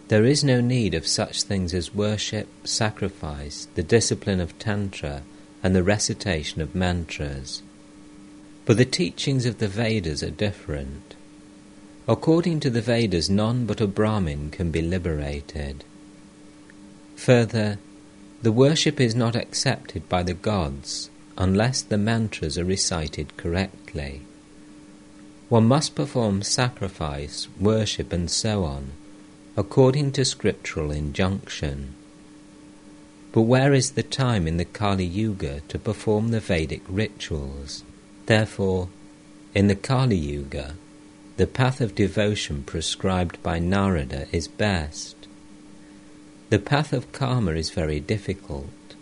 [0.09, 5.23] There is no need of such things as worship, sacrifice, the discipline of Tantra,
[5.65, 7.63] and the recitation of mantras.
[8.67, 11.15] But the teachings of the Vedas are different.
[12.07, 15.83] According to the Vedas, none but a Brahmin can be liberated.
[17.17, 17.79] Further,
[18.43, 24.21] the worship is not accepted by the gods unless the mantras are recited correctly.
[25.49, 28.93] One must perform sacrifice, worship, and so on,
[29.57, 31.95] according to scriptural injunction.
[33.35, 37.83] But where is the time in the Kali Yuga to perform the Vedic rituals?
[38.27, 38.89] Therefore,
[39.57, 40.77] in the Kali Yuga,
[41.37, 45.17] the path of devotion prescribed by Narada is best.
[46.51, 48.95] The path of karma is very difficult.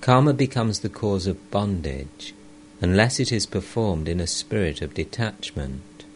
[0.00, 2.32] Karma becomes the cause of bondage
[2.80, 6.06] unless it is performed in a spirit of detachment.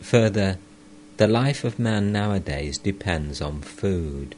[0.00, 0.56] Further,
[1.18, 4.34] the life of man nowadays depends on food.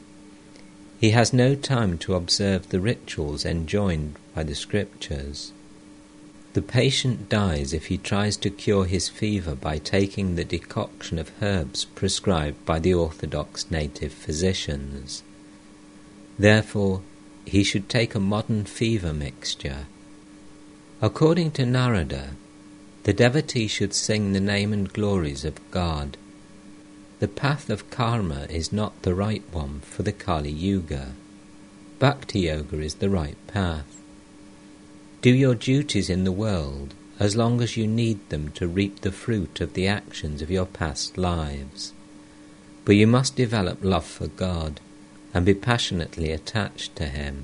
[0.99, 5.53] He has no time to observe the rituals enjoined by the scriptures.
[6.53, 11.31] The patient dies if he tries to cure his fever by taking the decoction of
[11.41, 15.23] herbs prescribed by the orthodox native physicians.
[16.37, 17.01] Therefore,
[17.45, 19.85] he should take a modern fever mixture.
[21.01, 22.31] According to Narada,
[23.03, 26.17] the devotee should sing the name and glories of God
[27.19, 31.13] the path of karma is not the right one for the Kali Yuga.
[31.99, 34.01] Bhakti Yoga is the right path.
[35.21, 39.11] Do your duties in the world as long as you need them to reap the
[39.11, 41.91] fruit of the actions of your past lives.
[42.85, 44.79] But you must develop love for God
[45.33, 47.43] and be passionately attached to Him.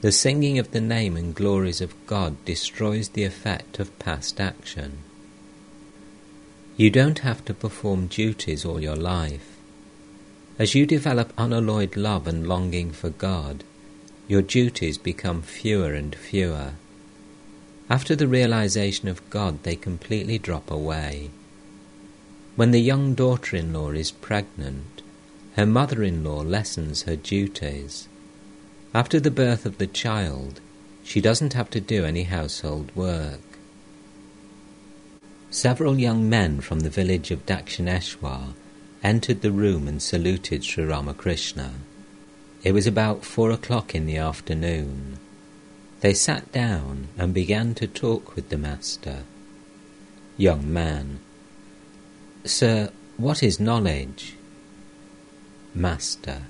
[0.00, 4.98] The singing of the name and glories of God destroys the effect of past action.
[6.76, 9.56] You don't have to perform duties all your life.
[10.58, 13.62] As you develop unalloyed love and longing for God,
[14.26, 16.72] your duties become fewer and fewer.
[17.88, 21.30] After the realization of God, they completely drop away.
[22.56, 25.02] When the young daughter in law is pregnant,
[25.54, 28.08] her mother in law lessens her duties.
[28.92, 30.60] After the birth of the child,
[31.04, 33.53] she doesn't have to do any household work.
[35.54, 38.54] Several young men from the village of Dakshineshwar
[39.04, 41.74] entered the room and saluted Sri Ramakrishna.
[42.64, 45.20] It was about four o'clock in the afternoon.
[46.00, 49.22] They sat down and began to talk with the master.
[50.36, 51.20] Young man,
[52.44, 54.34] Sir, what is knowledge?
[55.72, 56.48] Master,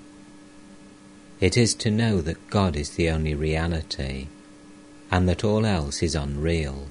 [1.40, 4.28] it is to know that God is the only reality,
[5.10, 6.88] and that all else is unreal.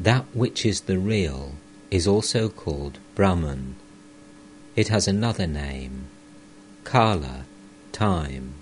[0.00, 1.56] That which is the real
[1.90, 3.76] is also called Brahman.
[4.74, 6.06] It has another name,
[6.84, 7.44] Kala,
[7.92, 8.54] time.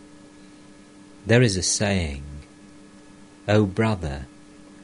[1.24, 2.24] There is a saying,
[3.46, 4.26] O brother,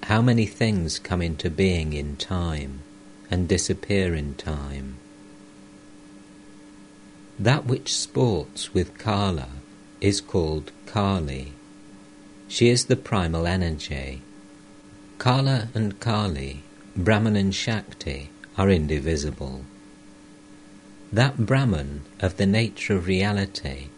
[0.04, 2.82] how many things come into being in time
[3.32, 4.96] and disappear in time.
[7.36, 9.48] That which sports with Kala
[10.00, 11.54] is called Kali.
[12.46, 14.22] She is the primal energy
[15.18, 16.62] Kala and Kali,
[16.96, 19.64] Brahman and Shakti, are indivisible.
[21.12, 23.88] That Brahman of the nature of reality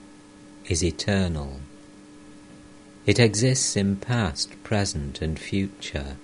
[0.68, 1.60] is eternal.
[3.06, 6.16] It exists in past, present, and future.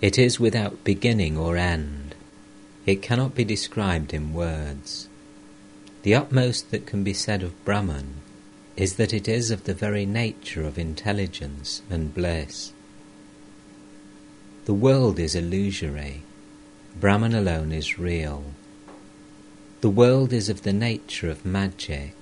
[0.00, 2.14] It is without beginning or end.
[2.86, 5.08] It cannot be described in words.
[6.02, 8.14] The utmost that can be said of Brahman
[8.76, 12.72] is that it is of the very nature of intelligence and bliss.
[14.70, 16.22] The world is illusory.
[16.94, 18.44] Brahman alone is real.
[19.80, 22.14] The world is of the nature of magic.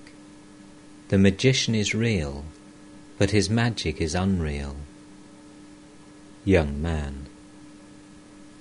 [1.09, 2.46] The magician is real,
[3.18, 4.76] but his magic is unreal.
[6.46, 7.26] Young man,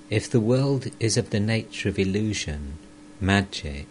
[0.10, 2.74] if the world is of the nature of illusion,
[3.22, 3.88] magic,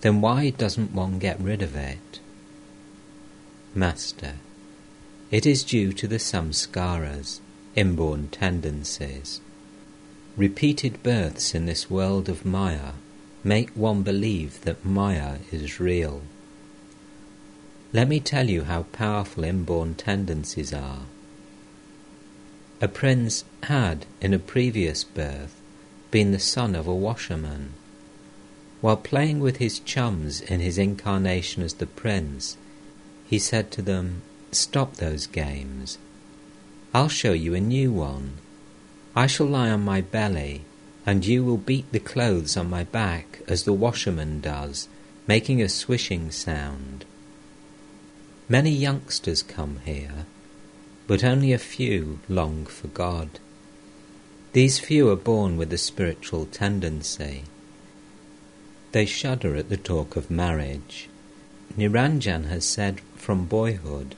[0.00, 2.18] then why doesn't one get rid of it?
[3.76, 4.32] Master,
[5.30, 7.38] it is due to the samskaras,
[7.76, 9.40] inborn tendencies.
[10.36, 12.92] Repeated births in this world of Maya
[13.42, 16.22] make one believe that Maya is real.
[17.92, 21.02] Let me tell you how powerful inborn tendencies are.
[22.80, 25.60] A prince had, in a previous birth,
[26.10, 27.74] been the son of a washerman.
[28.80, 32.56] While playing with his chums in his incarnation as the prince,
[33.26, 35.98] he said to them, Stop those games.
[36.94, 38.34] I'll show you a new one.
[39.16, 40.64] I shall lie on my belly,
[41.04, 44.86] and you will beat the clothes on my back as the washerman does,
[45.26, 47.04] making a swishing sound.
[48.48, 50.26] Many youngsters come here,
[51.08, 53.40] but only a few long for God.
[54.52, 57.42] These few are born with a spiritual tendency.
[58.92, 61.08] They shudder at the talk of marriage.
[61.76, 64.14] Niranjan has said from boyhood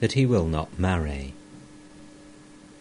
[0.00, 1.34] that he will not marry.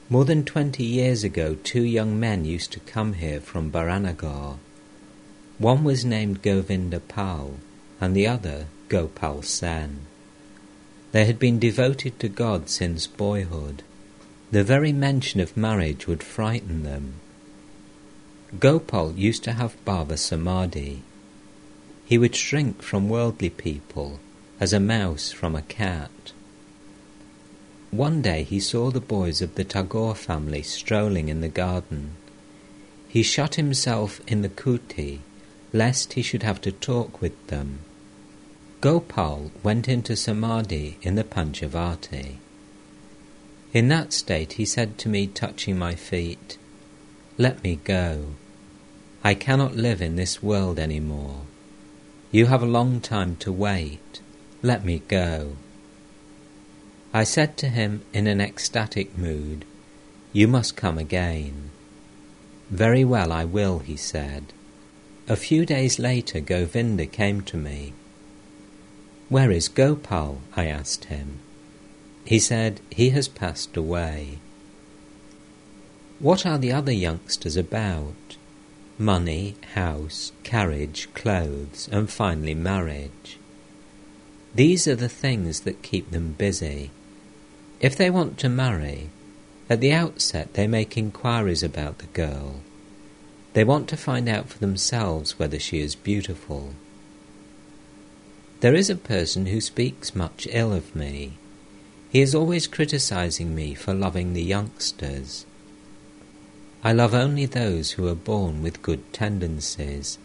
[0.08, 4.60] More than twenty years ago, two young men used to come here from Baranagar.
[5.58, 7.56] One was named Govinda Pal,
[8.00, 10.02] and the other Gopal Sen.
[11.12, 13.82] They had been devoted to God since boyhood.
[14.52, 17.16] The very mention of marriage would frighten them.
[18.60, 21.02] Gopal used to have bhava samadhi.
[22.06, 24.20] He would shrink from worldly people
[24.60, 26.12] as a mouse from a cat.
[27.96, 32.18] One day he saw the boys of the Tagore family strolling in the garden.
[33.08, 35.20] He shut himself in the kuti
[35.72, 37.80] lest he should have to talk with them.
[38.82, 42.36] Gopal went into samadhi in the Panchavati.
[43.74, 46.58] In that state he said to me, touching my feet,
[47.38, 48.36] Let me go.
[49.24, 51.44] I cannot live in this world any more.
[52.30, 54.20] You have a long time to wait.
[54.62, 55.56] Let me go.
[57.16, 59.64] I said to him in an ecstatic mood,
[60.34, 61.70] You must come again.
[62.70, 64.52] Very well, I will, he said.
[65.30, 67.94] A few days later, Govinda came to me.
[69.30, 70.42] Where is Gopal?
[70.58, 71.40] I asked him.
[72.26, 74.40] He said, He has passed away.
[76.20, 78.36] What are the other youngsters about?
[79.00, 83.40] Money, house, carriage, clothes, and finally marriage.
[84.54, 86.92] These are the things that keep them busy.
[87.86, 89.12] If they want to marry,
[89.70, 92.62] at the outset they make inquiries about the girl.
[93.54, 96.74] They want to find out for themselves whether she is beautiful.
[98.62, 101.34] There is a person who speaks much ill of me.
[102.10, 105.46] He is always criticizing me for loving the youngsters.
[106.84, 110.18] I love only those who are born with good tendencies,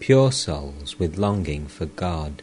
[0.00, 2.42] pure souls with longing for God,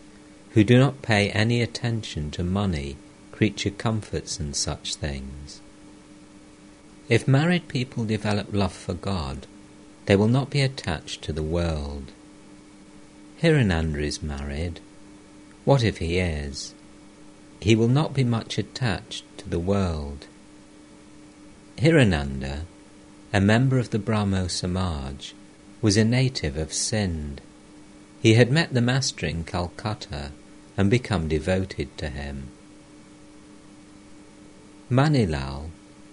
[0.51, 2.97] who do not pay any attention to money
[3.33, 5.59] creature comforts and such things.
[7.09, 9.47] If married people develop love for God,
[10.05, 12.11] they will not be attached to the world.
[13.41, 14.79] Hirananda is married.
[15.65, 16.75] What if he is?
[17.59, 20.27] He will not be much attached to the world.
[21.77, 22.61] Hirananda,
[23.33, 25.33] a member of the Brahmo Samaj,
[25.81, 27.41] was a native of Sindh.
[28.21, 30.31] He had met the Master in Calcutta
[30.77, 32.49] and become devoted to him.
[34.93, 35.71] Manilal,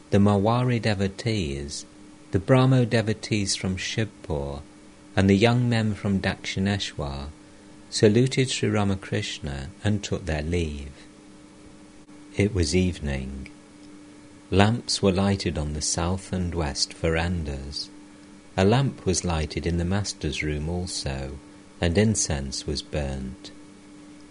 [0.09, 1.85] the Marwari devotees,
[2.31, 4.63] the Brahmo devotees from Shibpur,
[5.15, 7.27] and the young men from Dakshineshwar
[7.91, 10.93] saluted Sri Ramakrishna and took their leave.
[12.39, 13.51] It was evening.
[14.51, 17.91] Lamps were lighted on the south and west verandas.
[18.57, 21.39] A lamp was lighted in the master's room also,
[21.83, 23.51] and incense was burnt.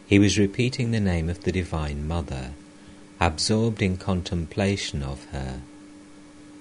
[0.08, 2.54] He was repeating the name of the Divine Mother
[3.20, 5.62] absorbed in contemplation of her.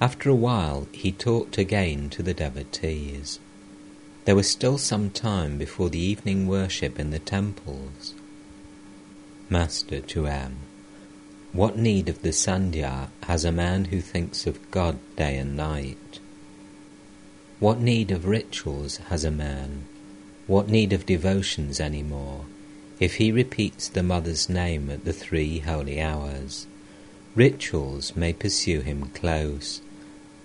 [0.01, 3.39] After a while he talked again to the devotees.
[4.25, 8.15] There was still some time before the evening worship in the temples.
[9.49, 10.57] Master to M.
[11.53, 16.21] What need of the Sandhya has a man who thinks of God day and night?
[17.59, 19.85] What need of rituals has a man?
[20.47, 22.45] What need of devotions any more?
[23.01, 26.67] If he repeats the Mother's name at the three holy hours.
[27.35, 29.81] Rituals may pursue him close,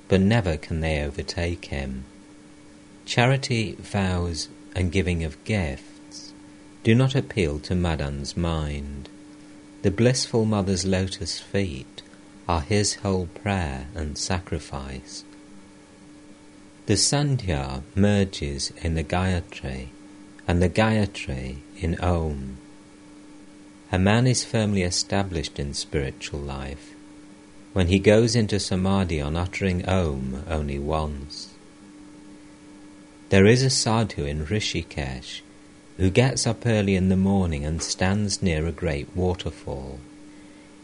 [0.08, 2.04] but never can they overtake him.
[3.06, 6.34] Charity, vows, and giving of gifts
[6.84, 9.10] do not appeal to Madan's mind.
[9.82, 12.02] The blissful Mother's lotus feet
[12.48, 15.24] are his whole prayer and sacrifice.
[16.86, 19.88] The Sandhya merges in the Gayatri,
[20.48, 22.58] and the Gayatri in Om.
[23.92, 26.94] A man is firmly established in spiritual life
[27.74, 31.54] when he goes into samadhi on uttering Om only once.
[33.30, 35.42] There is a sadhu in Rishikesh
[35.98, 40.00] who gets up early in the morning and stands near a great waterfall.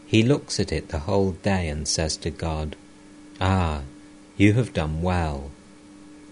[0.06, 2.74] He looks at it the whole day and says to God,
[3.40, 3.82] Ah,
[4.36, 5.50] you have done well.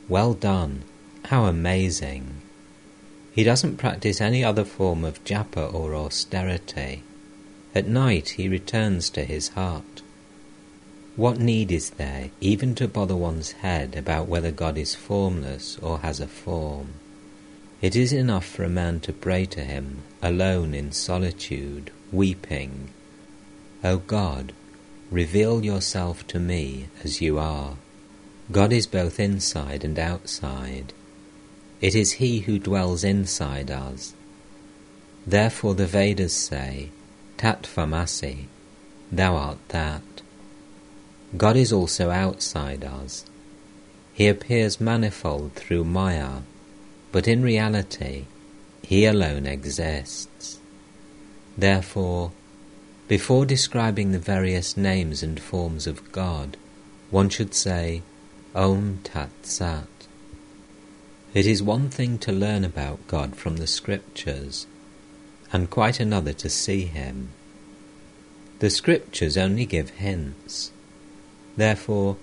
[0.09, 0.83] Well done.
[1.27, 2.38] How amazing.
[3.39, 7.05] He doesn't practice any other form of japa or austerity.
[7.73, 10.03] At night he returns to his heart.
[11.15, 16.01] What need is there even to bother one's head about whether God is formless or
[16.01, 16.95] has a form?
[17.81, 22.89] It is enough for a man to pray to him, alone in solitude, weeping,
[23.85, 24.53] O God,
[25.13, 27.77] reveal yourself to me as you are.
[28.51, 30.93] God is both inside and outside.
[31.81, 34.15] It is He who dwells inside us.
[35.27, 36.91] Therefore the Vedas say,
[37.37, 38.47] Tatvamasi,
[39.13, 40.03] thou art that.
[41.37, 43.25] God is also outside us.
[44.13, 46.41] He appears manifold through Maya,
[47.13, 48.25] but in reality,
[48.83, 50.59] He alone exists.
[51.57, 52.33] Therefore,
[53.07, 56.57] before describing the various names and forms of God,
[57.11, 58.03] one should say,
[58.55, 59.98] Om Tat Sat.
[61.35, 64.67] It is one thing to learn about God from the Scriptures,
[65.53, 67.29] and quite another to see Him.
[68.61, 70.73] The Scriptures only give hints.
[71.57, 72.17] Therefore,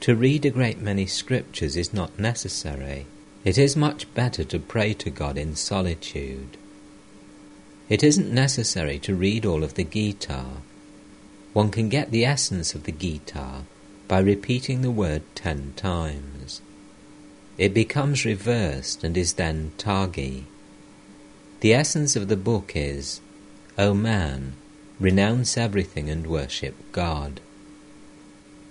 [0.00, 3.06] to read a great many Scriptures is not necessary.
[3.44, 6.58] It is much better to pray to God in solitude.
[7.88, 10.44] It isn't necessary to read all of the Gita.
[11.54, 13.62] One can get the essence of the Gita
[14.06, 16.60] by repeating the word ten times.
[17.60, 20.46] It becomes reversed and is then Tagi.
[21.60, 23.20] The essence of the book is,
[23.76, 24.54] O man,
[24.98, 27.38] renounce everything and worship God.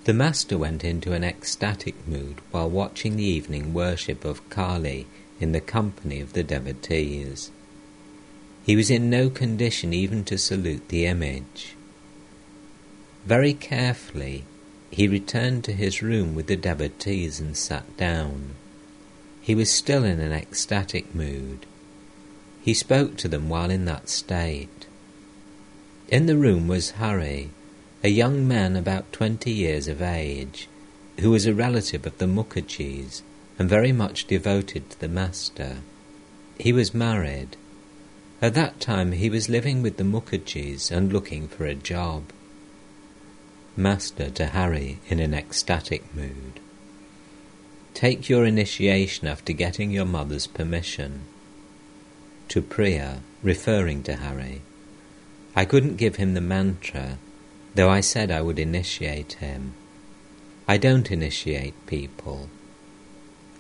[0.06, 5.06] The master went into an ecstatic mood while watching the evening worship of Kali
[5.40, 7.52] in the company of the devotees.
[8.66, 11.76] He was in no condition even to salute the image.
[13.24, 14.46] Very carefully,
[14.90, 18.56] he returned to his room with the devotees and sat down.
[19.50, 21.66] He was still in an ecstatic mood.
[22.62, 24.86] He spoke to them while in that state.
[26.08, 27.50] In the room was Hari,
[28.04, 30.70] a young man about twenty years of age,
[31.22, 33.24] who was a relative of the Mukherjees
[33.58, 35.78] and very much devoted to the master.
[36.60, 37.58] He was married.
[38.44, 42.26] At that time he was living with the Mukherjees and looking for a job.
[43.76, 46.60] Master to Hari in an ecstatic mood.
[48.00, 51.24] Take your initiation after getting your mother's permission.
[52.48, 54.62] To Priya, referring to Hari.
[55.54, 57.18] I couldn't give him the mantra,
[57.76, 59.74] though I said I would initiate him.
[60.66, 62.48] I don't initiate people.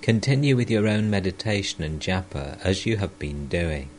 [0.02, 3.90] Continue with your own meditation and japa as you have been doing.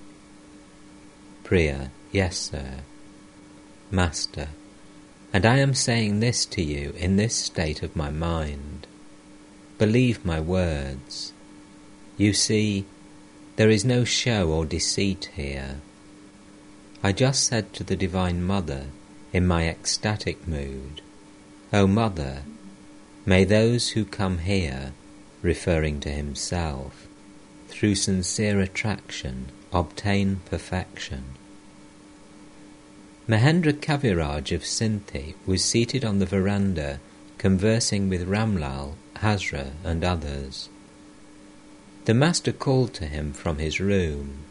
[1.45, 2.77] Priya, yes, sir.
[3.91, 4.49] Master,
[5.35, 8.80] and I am saying this to you in this state of my mind.
[9.81, 11.33] Believe my words.
[12.19, 12.85] You see,
[13.57, 15.81] there is no show or deceit here.
[17.03, 18.89] I just said to the Divine Mother
[19.33, 21.01] in my ecstatic mood,
[21.73, 22.43] O Mother,
[23.25, 24.93] may those who come here,
[25.41, 27.09] referring to himself,
[27.69, 31.25] through sincere attraction obtain perfection.
[33.27, 37.01] Mahendra Kaviraj of Sinthi was seated on the veranda
[37.39, 40.69] conversing with Ramlal Hazra, and others.
[42.07, 44.45] The master called to him from his room.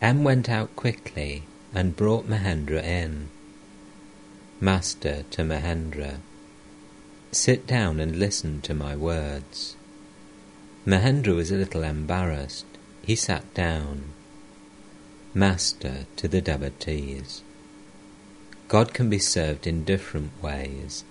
[0.00, 3.28] M went out quickly and brought Mahendra in.
[4.60, 6.20] Master to Mahendra,
[7.30, 9.76] sit down and listen to my words.
[10.86, 12.64] Mahendra was a little embarrassed.
[13.02, 14.12] He sat down.
[15.34, 17.42] Master to the devotees.
[18.68, 21.04] God can be served in different ways.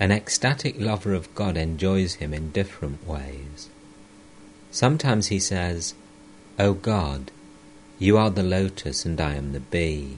[0.00, 3.68] An ecstatic lover of God enjoys him in different ways.
[4.70, 5.92] Sometimes he says,
[6.58, 7.30] O God,
[7.98, 10.16] you are the lotus and I am the bee.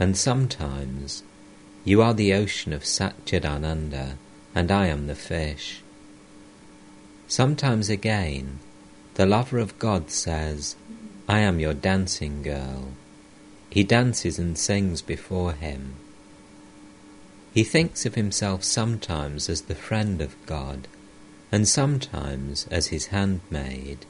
[0.00, 1.22] And sometimes,
[1.84, 4.16] you are the ocean of Satchidananda
[4.52, 5.82] and I am the fish.
[7.28, 8.58] Sometimes again,
[9.14, 10.74] the lover of God says,
[11.28, 12.88] I am your dancing girl.
[13.70, 15.94] He dances and sings before him.
[17.56, 20.86] He thinks of himself sometimes as the friend of God,
[21.50, 24.04] and sometimes as his handmaid.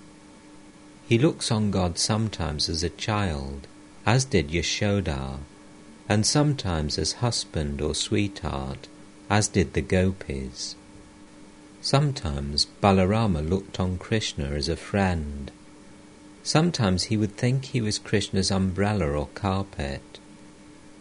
[1.08, 3.68] He looks on God sometimes as a child,
[4.04, 5.38] as did Yashoda,
[6.08, 8.88] and sometimes as husband or sweetheart,
[9.30, 10.74] as did the gopis.
[11.80, 15.52] Sometimes Balarama looked on Krishna as a friend.
[16.42, 20.18] Sometimes he would think he was Krishna's umbrella or carpet.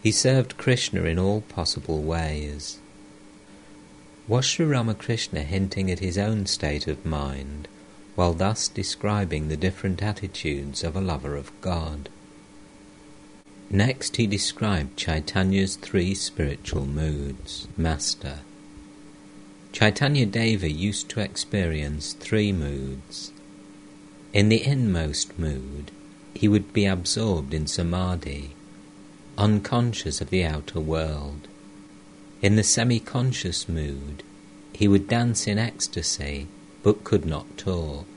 [0.05, 2.77] He served Krishna in all possible ways.
[4.27, 7.67] Was Sri Ramakrishna hinting at his own state of mind
[8.13, 12.09] while thus describing the different attitudes of a lover of God?
[13.71, 17.67] Next he described Chaitanya's three spiritual moods.
[17.75, 18.41] Master.
[19.71, 23.31] Chaitanya Deva used to experience three moods
[24.33, 25.89] in the inmost mood,
[26.35, 28.54] he would be absorbed in samadhi,
[29.37, 31.47] unconscious of the outer world.
[32.41, 34.23] In the semi conscious mood,
[34.73, 36.47] he would dance in ecstasy
[36.83, 38.07] but could not talk.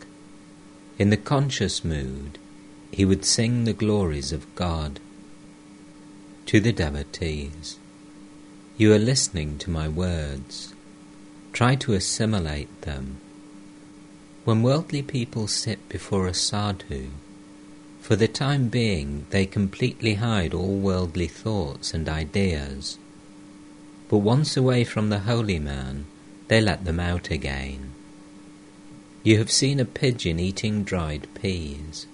[0.98, 2.38] In the conscious mood,
[2.90, 5.00] he would sing the glories of God.
[6.46, 7.78] To the devotees,
[8.76, 10.74] you are listening to my words.
[11.52, 13.18] Try to assimilate them
[14.48, 17.08] when worldly people sit before a sadhu,
[18.08, 22.96] for the time being they completely hide all worldly thoughts and ideas.
[24.08, 26.06] But once away from the holy man,
[26.46, 27.92] they let them out again.
[29.22, 32.06] You have seen a pigeon eating dried peas.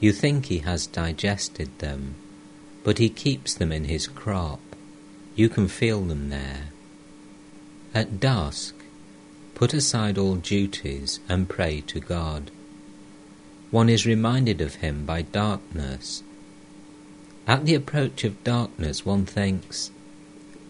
[0.00, 2.16] You think he has digested them,
[2.82, 4.58] but he keeps them in his crop.
[5.36, 6.70] You can feel them there.
[7.94, 8.74] At dusk,
[9.54, 12.50] Put aside all duties and pray to God.
[13.72, 16.22] One is reminded of Him by darkness.
[17.46, 19.90] At the approach of darkness, one thinks,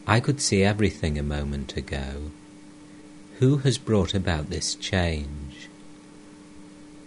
[0.07, 2.31] I could see everything a moment ago.
[3.41, 5.69] Who has brought about this change?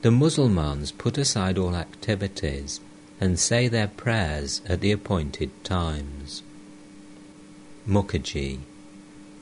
[0.01, 2.81] The Mussulmans put aside all activities
[3.21, 6.43] and say their prayers at the appointed times.
[7.87, 8.59] Mukherjee,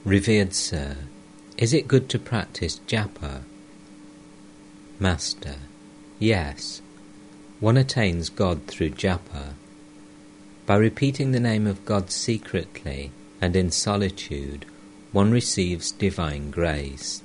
[0.05, 0.97] Revered Sir,
[1.57, 3.41] is it good to practice japa?
[4.99, 5.55] Master.
[6.23, 6.81] Yes.
[7.59, 9.55] One attains God through japa.
[10.65, 13.11] By repeating the name of God secretly
[13.41, 14.65] and in solitude,
[15.11, 17.21] one receives divine grace.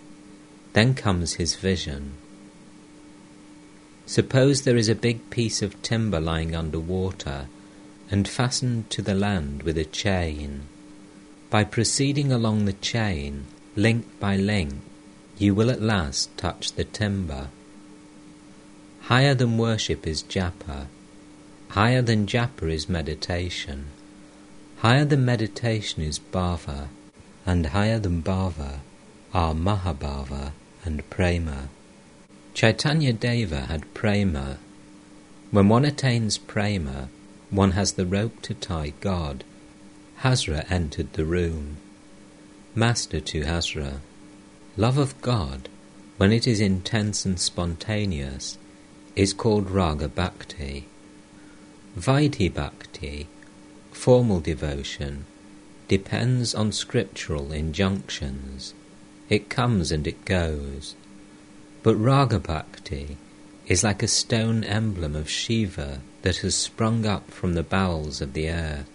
[0.73, 2.15] Then comes his vision.
[4.05, 7.47] Suppose there is a big piece of timber lying under water
[8.11, 10.63] and fastened to the land with a chain.
[11.51, 13.47] By proceeding along the chain,
[13.77, 14.75] link by link,
[15.39, 17.51] you will at last touch the timber.
[19.09, 20.87] Higher than worship is japa.
[21.71, 23.87] Higher than japa is meditation.
[24.81, 26.89] Higher than meditation is bhava.
[27.47, 28.81] And higher than bhava
[29.33, 30.53] are mahabhava
[30.85, 31.71] and prema.
[32.53, 34.59] Chaitanya Deva had prema.
[35.53, 37.09] When one attains prema,
[37.49, 39.43] one has the rope to tie God.
[40.21, 41.79] Hazra entered the room.
[42.75, 44.01] Master to Hazra.
[44.77, 45.71] Love of God,
[46.19, 48.59] when it is intense and spontaneous,
[49.19, 50.87] is called Raga Bhakti.
[51.99, 53.27] Vaidhi Bhakti,
[53.91, 55.25] formal devotion,
[55.89, 58.75] depends on scriptural injunctions.
[59.29, 60.95] It comes and it goes.
[61.83, 63.17] But Raga Bhakti
[63.67, 68.35] is like a stone emblem of Shiva that has sprung up from the bowels of
[68.35, 68.89] the earth.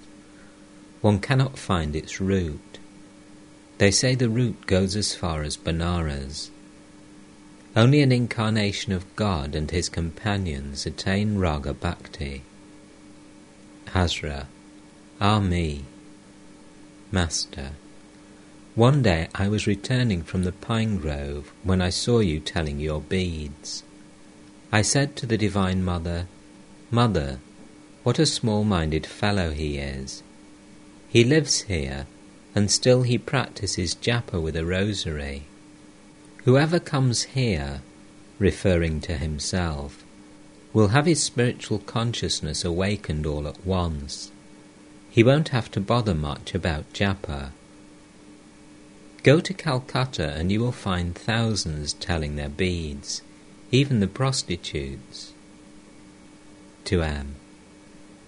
[1.01, 2.79] One cannot find its root.
[3.77, 6.49] They say the root goes as far as Benares.
[7.75, 12.43] Only an incarnation of God and his companions attain Raga Bhakti.
[13.87, 14.45] Hazra,
[15.19, 15.85] Ah me,
[17.11, 17.71] Master,
[18.75, 23.01] one day I was returning from the pine grove when I saw you telling your
[23.01, 23.83] beads.
[24.71, 26.27] I said to the Divine Mother,
[26.91, 27.39] Mother,
[28.03, 30.21] what a small minded fellow he is.
[31.07, 32.05] He lives here
[32.53, 35.45] and still he practices japa with a rosary.
[36.45, 37.81] Whoever comes here,
[38.37, 40.03] referring to himself,
[40.73, 44.29] will have his spiritual consciousness awakened all at once.
[45.09, 47.51] He won't have to bother much about japa.
[49.23, 53.21] Go to Calcutta and you will find thousands telling their beads,
[53.71, 55.31] even the prostitutes.
[56.85, 57.35] To M.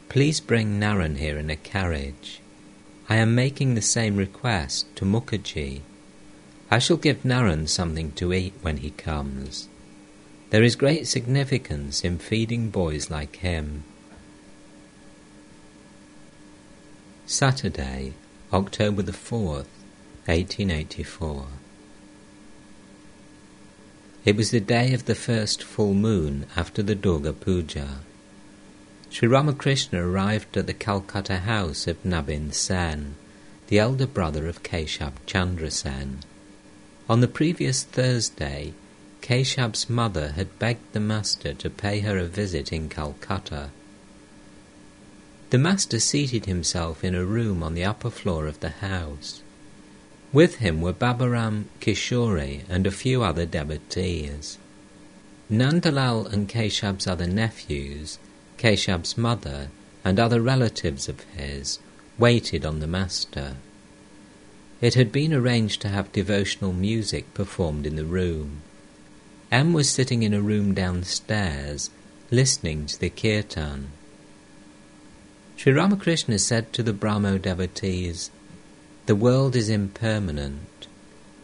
[0.08, 2.40] Please bring Naran here in a carriage.
[3.10, 5.82] I am making the same request to Mukherjee.
[6.76, 9.70] I shall give Naran something to eat when he comes.
[10.50, 13.86] There is great significance in feeding boys like him.
[17.26, 18.12] Saturday,
[18.52, 19.72] October the 4th,
[20.26, 21.46] 1884.
[24.26, 28.00] It was the day of the first full moon after the Durga Puja.
[29.10, 33.16] Sri Ramakrishna arrived at the Calcutta house of Nabin Sen,
[33.68, 36.20] the elder brother of Keshab Chandra Sen.
[37.08, 38.74] On the previous Thursday,
[39.22, 43.70] Keshab's mother had begged the master to pay her a visit in Calcutta.
[45.52, 49.44] The master seated himself in a room on the upper floor of the house.
[50.34, 54.58] With him were Baburam, Kishori, and a few other devotees.
[55.50, 58.18] Nandalal and Keshab's other nephews,
[58.58, 59.70] Keshab's mother,
[60.04, 61.78] and other relatives of his
[62.18, 63.58] waited on the master.
[64.82, 68.62] It had been arranged to have devotional music performed in the room.
[69.52, 71.90] M was sitting in a room downstairs,
[72.30, 73.90] listening to the kirtan.
[75.56, 78.32] Sri Ramakrishna said to the Brahmo devotees,
[79.06, 80.88] The world is impermanent.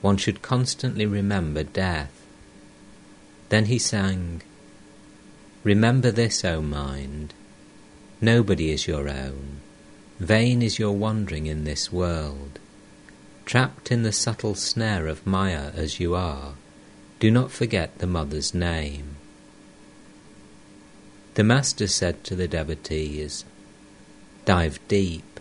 [0.01, 2.11] One should constantly remember death.
[3.49, 4.41] Then he sang,
[5.63, 7.34] Remember this, O mind,
[8.19, 9.61] nobody is your own.
[10.19, 12.59] Vain is your wandering in this world.
[13.45, 16.53] Trapped in the subtle snare of Maya as you are,
[17.19, 19.17] do not forget the mother's name.
[21.33, 23.45] The Master said to the devotees,
[24.45, 25.39] Dive deep.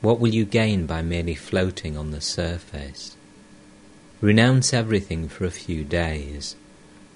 [0.00, 3.16] What will you gain by merely floating on the surface?
[4.20, 6.56] Renounce everything for a few days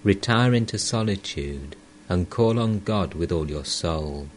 [0.04, 1.76] Retire into solitude
[2.08, 4.28] and call on God with all your soul.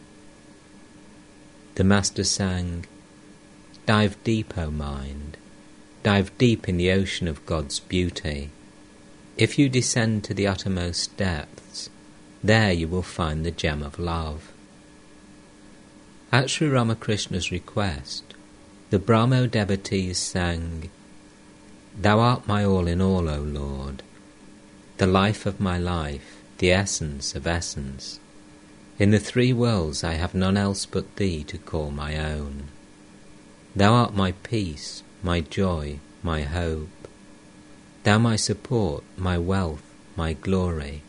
[1.74, 2.86] The Master sang,
[3.84, 5.36] Dive deep, O mind,
[6.06, 8.50] dive deep in the ocean of God's beauty.
[9.36, 11.90] If you descend to the uttermost depths,
[12.44, 14.52] there you will find the gem of love.
[16.30, 18.22] At Sri Ramakrishna's request,
[18.90, 20.90] the Brahmo devotees sang,
[22.00, 24.04] Thou art my all in all, O Lord
[24.98, 28.18] the life of my life, the essence of essence.
[28.98, 32.68] In the three worlds I have none else but thee to call my own.
[33.74, 37.08] Thou art my peace, my joy, my hope.
[38.04, 39.82] Thou my support, my wealth,
[40.14, 41.02] my glory.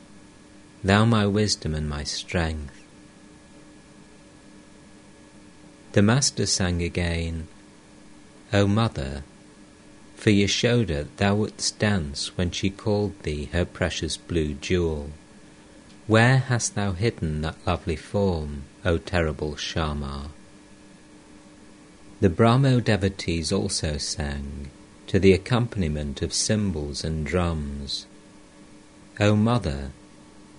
[0.83, 2.73] Thou my wisdom and my strength.
[5.91, 7.47] The Master sang again,
[8.51, 9.23] O Mother,
[10.15, 15.11] for Yashoda thou wouldst dance when she called thee her precious blue jewel.
[16.07, 20.31] Where hast thou hidden that lovely form, O terrible Shama?
[22.19, 24.71] The Brahmo devotees also sang,
[25.05, 28.07] to the accompaniment of cymbals and drums.
[29.19, 29.91] O Mother,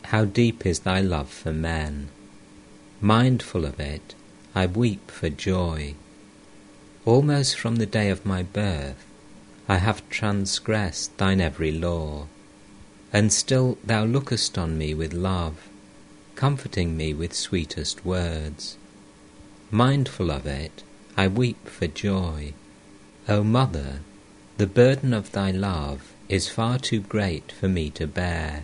[0.04, 2.10] how deep is thy love for men!
[3.00, 4.14] Mindful of it,
[4.54, 5.94] I weep for joy.
[7.04, 9.04] Almost from the day of my birth,
[9.68, 12.28] I have transgressed thine every law,
[13.12, 15.68] and still thou lookest on me with love,
[16.36, 18.76] comforting me with sweetest words.
[19.72, 20.84] Mindful of it,
[21.18, 22.52] I weep for joy.
[23.28, 24.02] O Mother,
[24.56, 28.62] the burden of thy love is far too great for me to bear.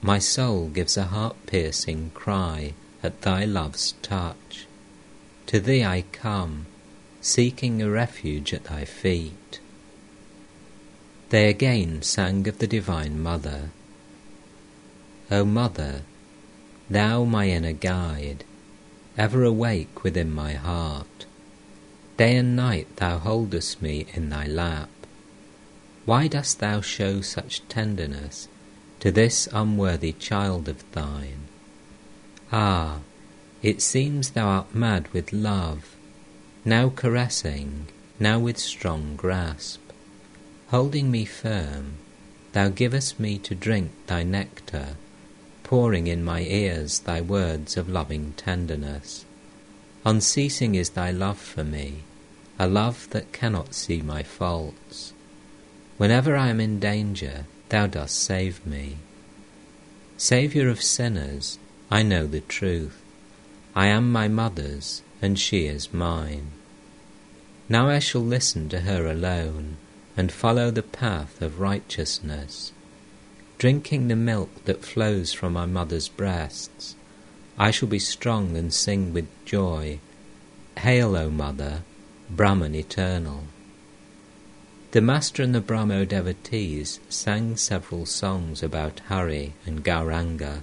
[0.00, 2.72] My soul gives a heart piercing cry
[3.02, 4.66] at thy love's touch.
[5.48, 6.64] To thee I come,
[7.20, 9.60] seeking a refuge at thy feet.
[11.28, 13.68] They again sang of the Divine Mother.
[15.30, 16.00] O Mother,
[16.88, 18.42] thou my inner guide,
[19.18, 21.26] ever awake within my heart,
[22.16, 24.88] day and night thou holdest me in thy lap.
[26.04, 28.48] Why dost thou show such tenderness
[29.00, 31.48] to this unworthy child of thine?
[32.52, 32.98] Ah,
[33.62, 35.96] it seems thou art mad with love,
[36.64, 37.86] now caressing,
[38.20, 39.80] now with strong grasp.
[40.68, 41.94] Holding me firm,
[42.52, 44.96] thou givest me to drink thy nectar,
[45.62, 49.24] pouring in my ears thy words of loving tenderness.
[50.06, 52.02] Unceasing is thy love for me,
[52.58, 55.14] a love that cannot see my faults.
[55.96, 58.98] Whenever I am in danger, thou dost save me.
[60.18, 61.58] Saviour of sinners,
[61.90, 63.00] I know the truth.
[63.74, 66.50] I am my mother's, and she is mine.
[67.68, 69.78] Now I shall listen to her alone
[70.16, 72.72] and follow the path of righteousness.
[73.56, 76.94] Drinking the milk that flows from my mother's breasts,
[77.58, 80.00] I shall be strong and sing with joy.
[80.78, 81.82] Hail, O Mother,
[82.28, 83.44] Brahman eternal.
[84.90, 90.62] The Master and the Brahmo devotees sang several songs about Hari and Gauranga.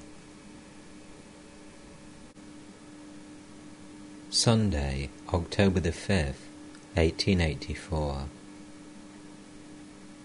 [4.29, 6.47] Sunday, October the 5th,
[6.95, 8.23] 1884.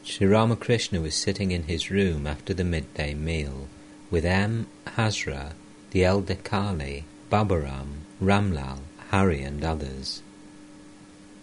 [0.04, 3.66] Sri Ramakrishna was sitting in his room after the midday meal
[4.10, 4.68] with M.
[4.86, 5.54] Hazra,
[5.90, 8.80] the elder Kali, Baburam, Ramlal,
[9.10, 10.22] Hari, and others.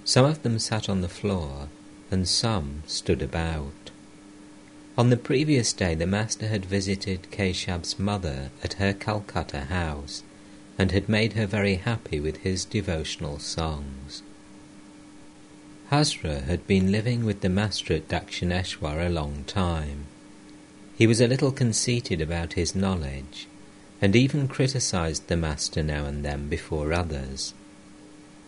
[0.05, 1.69] Some of them sat on the floor,
[2.11, 3.91] and some stood about.
[4.97, 10.23] On the previous day, the Master had visited Keshab's mother at her Calcutta house
[10.77, 14.21] and had made her very happy with his devotional songs.
[15.89, 20.05] Hazra had been living with the Master at Dakshineshwar a long time.
[20.95, 23.47] He was a little conceited about his knowledge
[24.03, 27.53] and even criticized the Master now and then before others.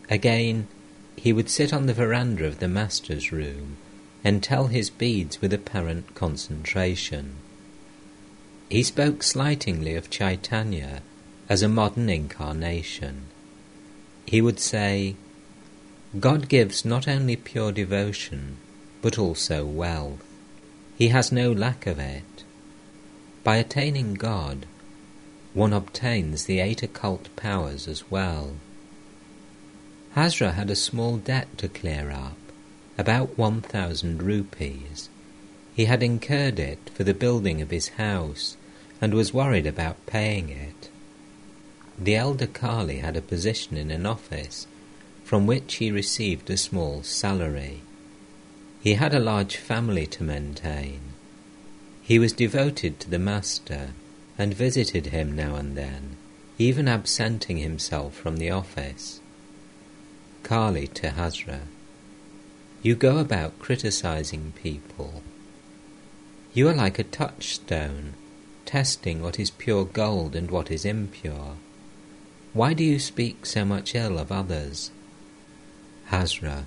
[0.09, 0.67] Again,
[1.15, 3.77] he would sit on the veranda of the Master's room
[4.21, 7.35] and tell his beads with apparent concentration.
[8.69, 11.01] He spoke slightingly of Chaitanya
[11.47, 13.27] as a modern incarnation.
[14.25, 15.15] He would say,
[16.19, 18.57] God gives not only pure devotion,
[19.01, 20.25] but also wealth.
[20.97, 22.43] He has no lack of it.
[23.45, 24.65] By attaining God,
[25.55, 28.51] one obtains the eight occult powers as well.
[30.15, 32.37] Hazra had a small debt to clear up
[32.97, 35.09] about one thousand rupees.
[35.73, 38.57] He had incurred it for the building of his house
[39.01, 40.89] and was worried about paying it.
[41.97, 44.67] The elder Kali had a position in an office
[45.23, 47.81] from which he received a small salary.
[48.81, 50.99] He had a large family to maintain.
[52.01, 53.91] He was devoted to the Master
[54.37, 56.17] and visited him now and then,
[56.57, 59.19] even absenting himself from the office.
[60.43, 61.61] Kali to Hazra
[62.85, 65.23] you go about criticizing people.
[66.53, 68.13] You are like a touchstone,
[68.63, 71.55] testing what is pure gold and what is impure.
[72.53, 74.91] Why do you speak so much ill of others?
[76.11, 76.65] Hazra,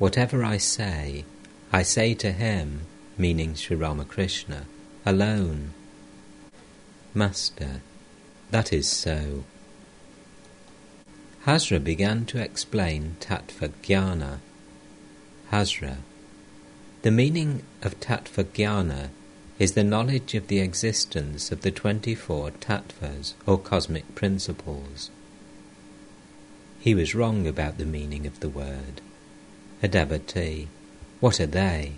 [0.00, 1.24] whatever I say,
[1.72, 2.80] I say to him,
[3.16, 4.66] meaning Sri Ramakrishna,
[5.06, 5.74] alone.
[7.12, 7.80] Master,
[8.52, 9.44] that is so.
[11.44, 14.38] Hazra began to explain Tattva Jnana,
[15.50, 15.96] Hazra.
[17.02, 19.10] The meaning of Tattva
[19.58, 25.10] is the knowledge of the existence of the twenty-four tattvas or cosmic principles.
[26.78, 29.00] He was wrong about the meaning of the word.
[29.82, 30.68] A devotee,
[31.18, 31.94] what are they?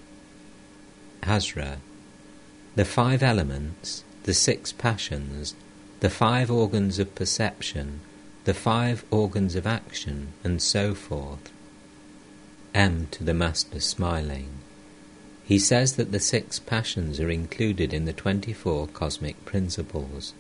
[1.23, 1.77] Hazra.
[2.77, 5.55] The five elements, the six passions,
[6.01, 8.01] the five organs of perception,
[8.45, 11.51] the five organs of action, and so forth.
[12.75, 14.49] M to the Master smiling.
[15.45, 20.35] He says that the six passions are included in the twenty-four cosmic principles.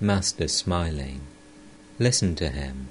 [0.00, 1.20] Master smiling.
[1.98, 2.88] Listen to him.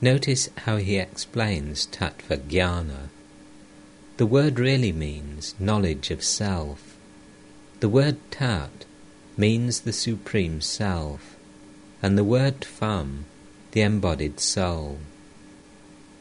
[0.00, 3.08] Notice how he explains tattva jnana.
[4.16, 6.89] The word really means knowledge of self.
[7.80, 8.84] The word tat
[9.38, 11.36] means the supreme self,
[12.02, 13.24] and the word tvam,
[13.72, 14.98] the embodied soul.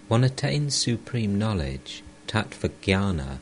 [0.08, 3.40] One attains supreme knowledge, tattva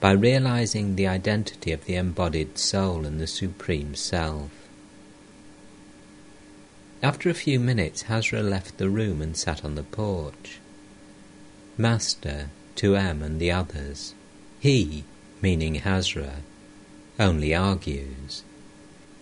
[0.00, 4.50] by realizing the identity of the embodied soul and the supreme self.
[7.02, 10.60] After a few minutes, Hazra left the room and sat on the porch.
[11.76, 14.14] Master, Tuam and the others,
[14.60, 15.04] he,
[15.42, 16.36] meaning Hazra,
[17.20, 18.42] only argues.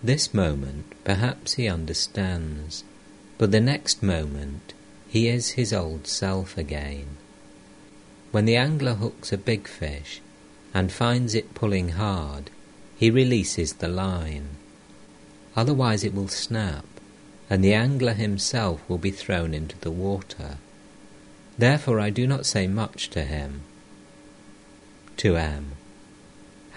[0.02, 2.84] This moment, perhaps he understands,
[3.36, 4.72] but the next moment
[5.08, 7.16] he is his old self again.
[8.30, 10.20] When the angler hooks a big fish
[10.72, 12.50] and finds it pulling hard,
[12.96, 14.50] he releases the line.
[15.56, 16.84] Otherwise it will snap,
[17.50, 20.58] and the angler himself will be thrown into the water.
[21.56, 23.62] Therefore I do not say much to him.
[25.16, 25.77] Tuam.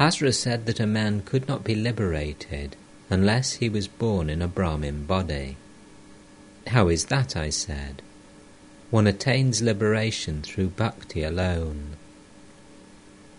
[0.01, 2.75] Hazra said that a man could not be liberated
[3.11, 5.57] unless he was born in a Brahmin body.
[6.65, 8.01] How is that, I said?
[8.89, 11.97] One attains liberation through bhakti alone.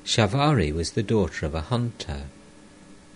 [0.05, 2.27] Shavari was the daughter of a hunter.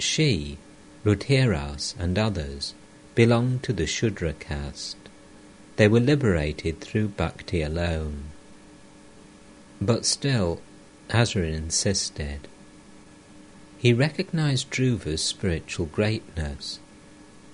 [0.01, 0.59] She,
[1.05, 2.75] Ruhidas and others,
[3.15, 5.09] belonged to the Shudra caste.
[5.77, 8.25] They were liberated through bhakti alone.
[9.81, 10.61] But still,
[11.11, 12.49] Hazra insisted.
[13.79, 16.79] He recognized Dhruva's spiritual greatness,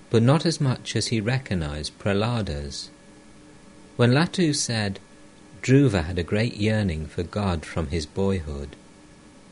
[0.09, 2.89] but not as much as he recognized Prahlada's.
[3.97, 4.99] When Latu said
[5.61, 8.75] Dhruva had a great yearning for God from his boyhood,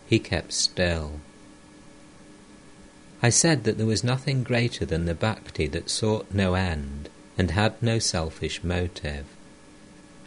[0.08, 1.20] he kept still.
[3.24, 7.52] I said that there was nothing greater than the bhakti that sought no end and
[7.52, 9.26] had no selfish motive.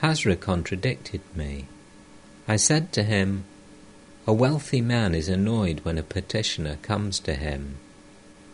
[0.03, 1.67] Hazra contradicted me.
[2.47, 3.45] I said to him,
[4.27, 7.77] A wealthy man is annoyed when a petitioner comes to him.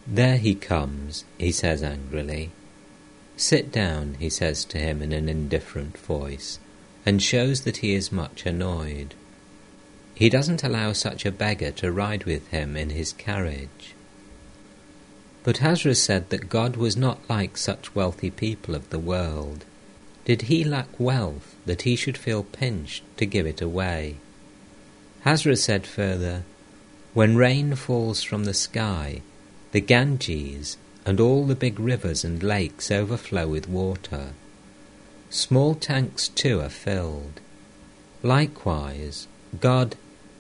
[0.05, 2.51] There he comes, he says angrily.
[3.37, 6.59] Sit down, he says to him in an indifferent voice,
[7.07, 9.15] and shows that he is much annoyed.
[10.13, 13.95] He doesn't allow such a beggar to ride with him in his carriage.
[15.45, 19.65] But Hazra said that God was not like such wealthy people of the world.
[20.25, 24.17] Did he lack wealth that he should feel pinched to give it away?
[25.25, 26.45] Hazra said further,
[27.13, 29.23] When rain falls from the sky,
[29.73, 34.33] the Ganges and all the big rivers and lakes overflow with water.
[35.29, 37.41] Small tanks too are filled.
[38.23, 39.27] Likewise,
[39.61, 39.97] God,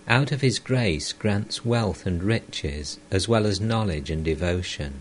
[0.09, 5.01] out of His grace, grants wealth and riches, as well as knowledge and devotion.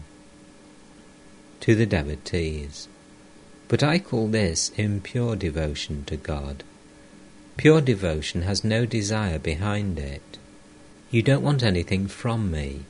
[1.62, 2.88] To the devotees.
[3.68, 6.64] But I call this impure devotion to God.
[7.60, 10.38] Pure devotion has no desire behind it.
[11.12, 12.86] You don't want anything from me,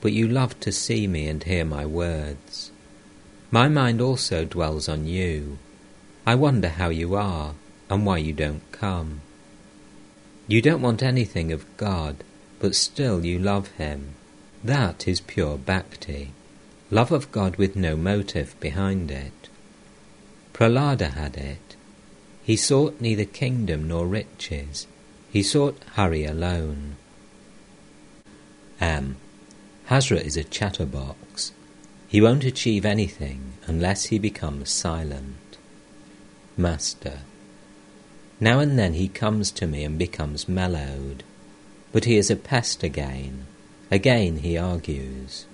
[0.00, 2.70] but you love to see me and hear my words.
[3.50, 5.58] My mind also dwells on you.
[6.24, 7.54] I wonder how you are,
[7.90, 9.22] and why you don't come.
[10.46, 12.22] You don't want anything of God,
[12.60, 14.14] but still you love Him.
[14.62, 16.30] That is pure bhakti,
[16.92, 19.48] love of God with no motive behind it.
[20.52, 21.71] Prahlada had it.
[22.44, 24.86] He sought neither kingdom nor riches.
[25.32, 26.96] He sought Hari alone.
[28.80, 29.16] M.
[29.88, 31.52] Hazra is a chatterbox.
[32.08, 35.56] He won't achieve anything unless he becomes silent.
[36.56, 37.20] Master.
[38.40, 41.22] Now and then he comes to me and becomes mellowed,
[41.92, 43.46] but he is a pest again.
[43.90, 45.46] Again he argues.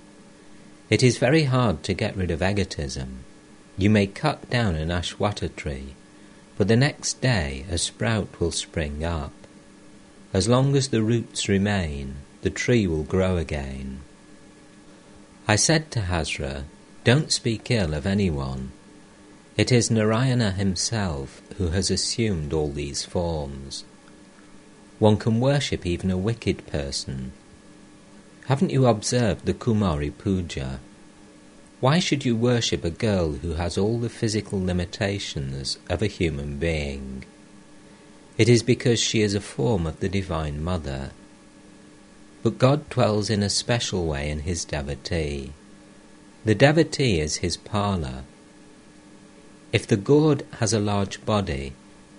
[0.89, 3.25] It is very hard to get rid of egotism.
[3.77, 5.93] You may cut down an aswattha tree,
[6.59, 9.31] but the next day a sprout will spring up.
[10.33, 14.01] As long as the roots remain, the tree will grow again.
[15.47, 16.65] I said to Hazra,
[17.05, 18.73] Don't speak ill of anyone,
[19.55, 23.85] it is Narayana himself who has assumed all these forms.
[24.99, 27.31] One can worship even a wicked person.
[28.47, 30.81] Haven't you observed the Kumari Puja?
[31.79, 36.57] Why should you worship a girl who has all the physical limitations of a human
[36.57, 37.23] being?
[38.37, 41.11] It is because she is a form of the Divine Mother.
[42.43, 45.53] But God dwells in a special way in his devotee.
[46.45, 48.23] The devotee is his parlour,
[49.71, 51.73] if the gourd has a large body,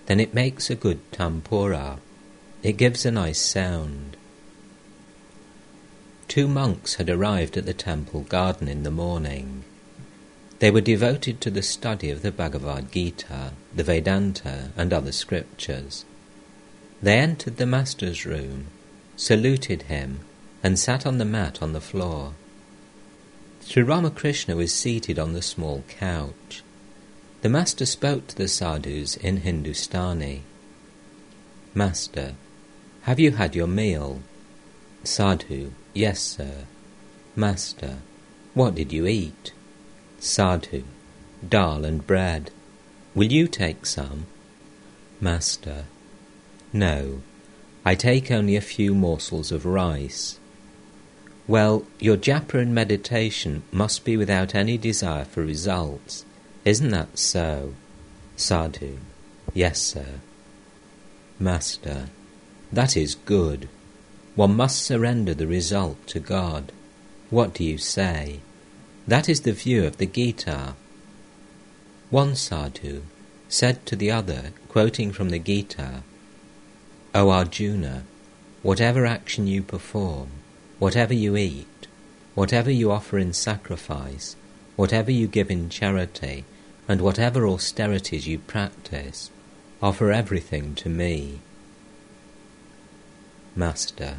[0.05, 1.99] then it makes a good tampura.
[2.63, 4.15] It gives a nice sound.
[6.31, 9.65] Two monks had arrived at the temple garden in the morning.
[10.59, 16.05] They were devoted to the study of the Bhagavad Gita, the Vedanta, and other scriptures.
[17.01, 18.67] They entered the master's room,
[19.17, 20.21] saluted him,
[20.63, 22.33] and sat on the mat on the floor.
[23.59, 26.63] Sri Ramakrishna was seated on the small couch.
[27.41, 30.43] The Master spoke to the sadhus in Hindustani.
[31.73, 32.35] Master,
[33.01, 34.21] have you had your meal?
[35.03, 36.65] Sadhu, yes, sir.
[37.35, 37.97] Master,
[38.53, 39.53] what did you eat?
[40.19, 40.83] Sadhu,
[41.47, 42.51] dal and bread.
[43.15, 44.25] Will you take some?
[45.19, 45.85] Master,
[46.73, 47.21] no,
[47.85, 50.39] I take only a few morsels of rice.
[51.47, 56.25] Well, your japa and meditation must be without any desire for results
[56.63, 57.73] isn't that so?
[58.35, 58.97] Sadhu.
[59.53, 60.19] Yes, sir.
[61.39, 62.09] Master.
[62.71, 63.67] That is good.
[64.35, 66.71] One must surrender the result to God.
[67.29, 68.39] What do you say?
[69.07, 70.75] That is the view of the Gita.
[72.09, 73.03] One sadhu
[73.49, 76.03] said to the other, quoting from the Gita,
[77.13, 78.03] O Arjuna,
[78.63, 80.29] whatever action you perform,
[80.79, 81.87] whatever you eat,
[82.33, 84.37] whatever you offer in sacrifice,
[84.77, 86.45] whatever you give in charity,
[86.87, 89.29] and whatever austerities you practice,
[89.81, 91.41] offer everything to me.
[93.55, 94.17] Master,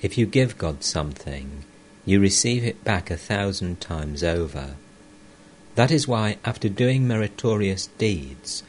[0.00, 1.64] if you give God something,
[2.04, 4.76] you receive it back a thousand times over.
[5.74, 8.62] That is why, after doing meritorious deeds,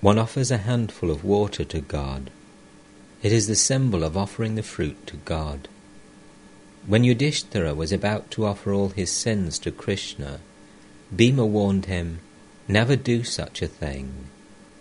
[0.00, 2.30] one offers a handful of water to God.
[3.22, 5.68] It is the symbol of offering the fruit to God.
[6.86, 10.40] When Yudhishthira was about to offer all his sins to Krishna,
[11.14, 12.20] Bhima warned him,
[12.68, 14.26] Never do such a thing.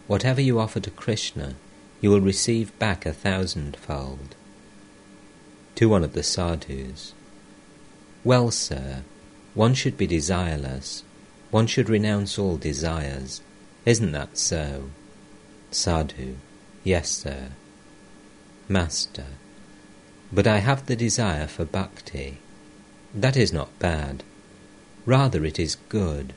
[0.07, 1.55] Whatever you offer to Krishna,
[2.01, 4.35] you will receive back a thousandfold.
[5.75, 7.13] To one of the sadhus,
[8.23, 9.03] Well, sir,
[9.53, 11.03] one should be desireless.
[11.51, 13.41] One should renounce all desires.
[13.85, 14.89] Isn't that so?
[15.71, 16.35] Sadhu,
[16.83, 17.49] Yes, sir.
[18.67, 19.25] Master,
[20.31, 22.39] but I have the desire for bhakti.
[23.13, 24.23] That is not bad.
[25.05, 26.33] Rather, it is good.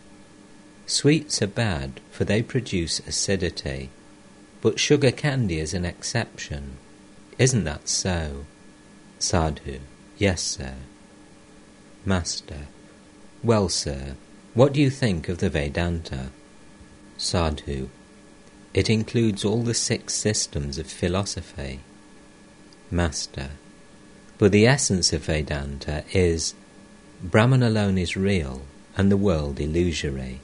[0.87, 3.91] Sweets are bad, for they produce acidity,
[4.61, 6.77] but sugar candy is an exception.
[7.39, 8.45] Isn't that so?
[9.19, 9.81] Sadhu.
[10.17, 10.75] Yes, sir.
[12.05, 12.67] Master.
[13.43, 14.17] Well, sir,
[14.55, 16.31] what do you think of the Vedanta?
[17.17, 17.89] Sadhu.
[18.75, 21.81] It includes all the six systems of philosophy.
[22.91, 23.51] Master.
[24.39, 26.55] But the essence of Vedanta is
[27.23, 28.63] Brahman alone is real
[28.97, 30.41] and the world illusory.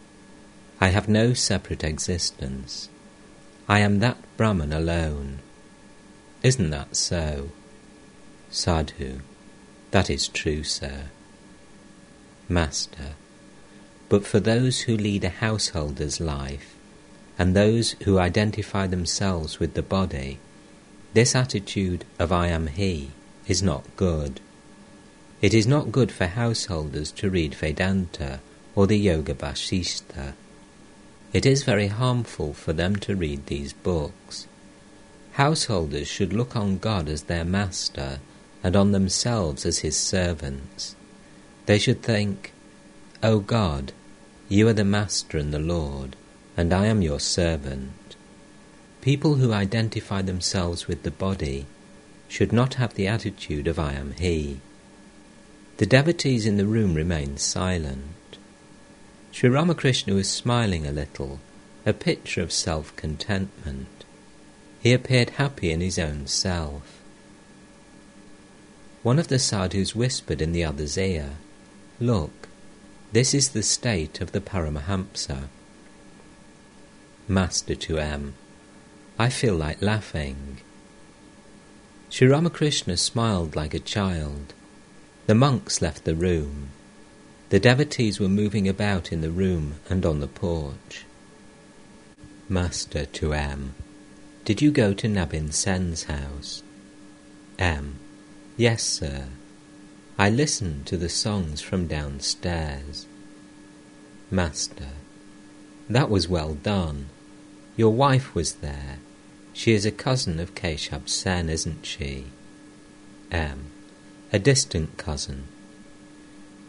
[0.81, 2.89] I have no separate existence.
[3.69, 5.39] I am that Brahman alone.
[6.43, 7.51] Isn't that so?
[8.51, 9.21] Sadhu.
[9.91, 11.05] That is true, sir.
[12.49, 13.15] Master.
[14.09, 16.75] But for those who lead a householder's life,
[17.39, 20.39] and those who identify themselves with the body,
[21.15, 23.13] this attitude of I am he
[23.47, 24.41] is not good.
[25.41, 28.41] It is not good for householders to read Vedanta
[28.75, 30.35] or the Yoga Vasistha.
[31.35, 34.47] It is very harmful for them to read these books.
[35.33, 38.21] Householders should look on God as their master
[38.63, 40.95] and on themselves as his servants.
[41.67, 42.53] They should think,
[43.21, 43.93] O God,
[44.49, 46.15] you are the master and the Lord,
[46.57, 48.15] and I am your servant.
[49.01, 51.67] People who identify themselves with the body
[52.29, 54.61] should not have the attitude of I am he.
[55.79, 58.39] The devotees in the room remained silent.
[59.35, 61.41] Sri Ramakrishna was smiling a little,
[61.85, 64.05] a picture of self contentment.
[64.79, 67.01] He appeared happy in his own self.
[69.03, 71.31] One of the sadhus whispered in the other's ear,
[71.99, 72.47] Look,
[73.11, 75.49] this is the state of the Paramahamsa.
[77.27, 78.35] Master to M.
[79.19, 80.59] I feel like laughing.
[82.09, 84.55] Sri Ramakrishna smiled like a child.
[85.27, 86.69] The monks left the room.
[87.51, 91.05] The devotees were moving about in the room and on the porch.
[92.49, 93.75] Master to M.
[94.45, 96.63] Did you go to Nabin Sen's house?
[97.59, 97.99] M.
[98.57, 99.27] Yes, sir.
[100.19, 103.07] I listened to the songs from downstairs.
[104.31, 104.91] Master.
[105.89, 107.09] That was well done.
[107.77, 108.99] Your wife was there.
[109.53, 112.27] She is a cousin of Keshab Sen, isn't she?
[113.31, 113.71] M
[114.35, 115.45] a distant cousin.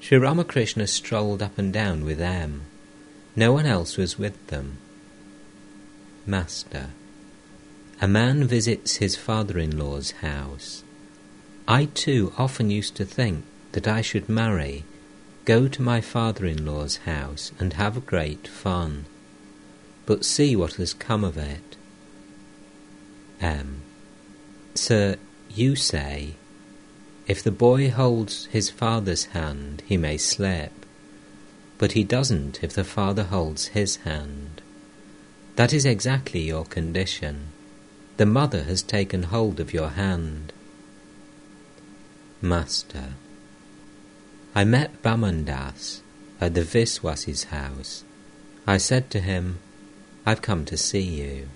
[0.05, 2.61] Sri Ramakrishna strolled up and down with M.
[3.35, 4.77] No one else was with them.
[6.27, 6.89] Master.
[7.99, 10.83] A man visits his father-in-law's house.
[11.67, 14.83] I too often used to think that I should marry,
[15.43, 19.05] go to my father-in-law's house and have great fun.
[20.05, 21.77] But see what has come of it.
[23.41, 23.81] M.
[24.75, 25.15] Sir,
[25.49, 26.35] you say
[27.27, 30.71] if the boy holds his father's hand, he may slip,
[31.77, 34.61] but he doesn't if the father holds his hand.
[35.55, 37.47] That is exactly your condition.
[38.17, 40.53] The mother has taken hold of your hand.
[42.41, 43.13] Master,
[44.53, 46.01] I met Bamandas
[46.39, 48.03] at the Viswasi's house.
[48.67, 49.59] I said to him,
[50.25, 51.49] I've come to see you.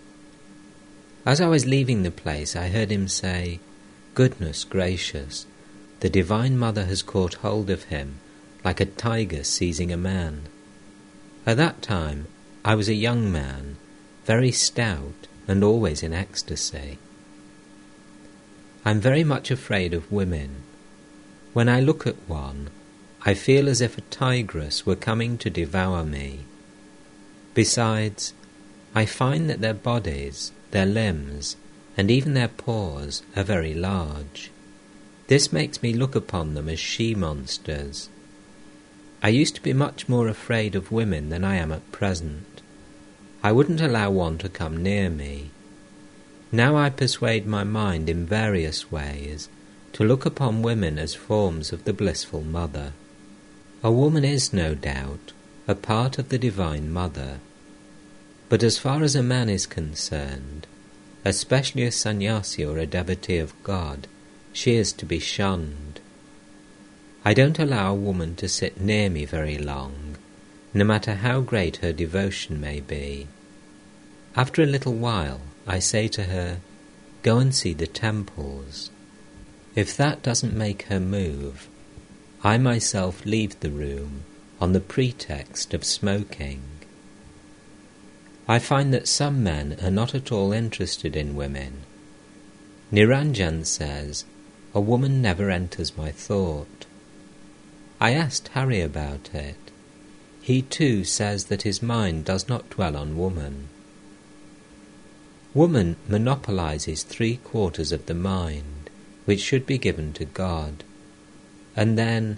[1.25, 3.59] As I was leaving the place, I heard him say,
[4.15, 5.45] Goodness gracious,
[5.99, 8.19] the Divine Mother has caught hold of him
[8.63, 10.43] like a tiger seizing a man.
[11.45, 12.27] At that time
[12.63, 13.77] I was a young man,
[14.25, 16.99] very stout and always in ecstasy.
[18.85, 20.63] I'm very much afraid of women.
[21.53, 22.69] When I look at one,
[23.25, 26.41] I feel as if a tigress were coming to devour me.
[27.53, 28.33] Besides,
[28.95, 31.57] I find that their bodies, their limbs,
[31.97, 34.51] and even their paws are very large.
[35.29, 38.09] This makes me look upon them as she monsters.
[39.21, 42.61] I used to be much more afraid of women than I am at present.
[43.43, 45.51] I wouldn't allow one to come near me.
[46.51, 49.49] Now I persuade my mind in various ways
[49.93, 52.93] to look upon women as forms of the blissful mother.
[53.83, 55.33] A woman is, no doubt,
[55.67, 57.39] a part of the Divine Mother.
[58.49, 60.65] But as far as a man is concerned,
[61.23, 64.07] especially a sannyasi or a devotee of God,
[64.59, 66.01] she is to be shunned.
[67.23, 70.17] I don't allow a woman to sit near me very long,
[70.73, 73.29] no matter how great her devotion may be.
[74.35, 76.59] After a little while, I say to her,
[77.23, 78.91] Go and see the temples.
[79.75, 81.69] If that doesn't make her move,
[82.43, 84.25] I myself leave the room
[84.59, 86.63] on the pretext of smoking.
[88.45, 91.83] I find that some men are not at all interested in women.
[92.91, 94.25] Niranjan says
[94.73, 96.85] a woman never enters my thought.
[97.99, 99.57] I asked Hari about it.
[100.41, 103.67] He too says that his mind does not dwell on woman.
[105.53, 108.89] Woman monopolizes three quarters of the mind,
[109.25, 110.83] which should be given to God.
[111.75, 112.37] And then,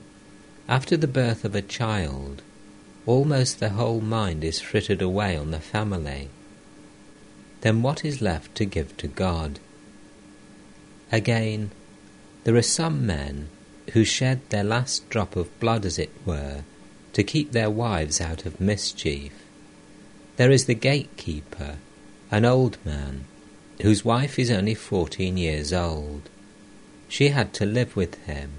[0.68, 2.42] after the birth of a child,
[3.06, 6.30] almost the whole mind is frittered away on the family.
[7.62, 9.60] Then what is left to give to God?
[11.12, 11.72] Again,
[12.44, 13.50] there are some men
[13.94, 16.64] who shed their last drop of blood, as it were,
[17.14, 19.34] to keep their wives out of mischief.
[20.38, 21.78] There is the gatekeeper
[22.32, 23.26] an old man,
[23.82, 26.30] whose wife is only fourteen years old.
[27.10, 28.52] She had to live with him.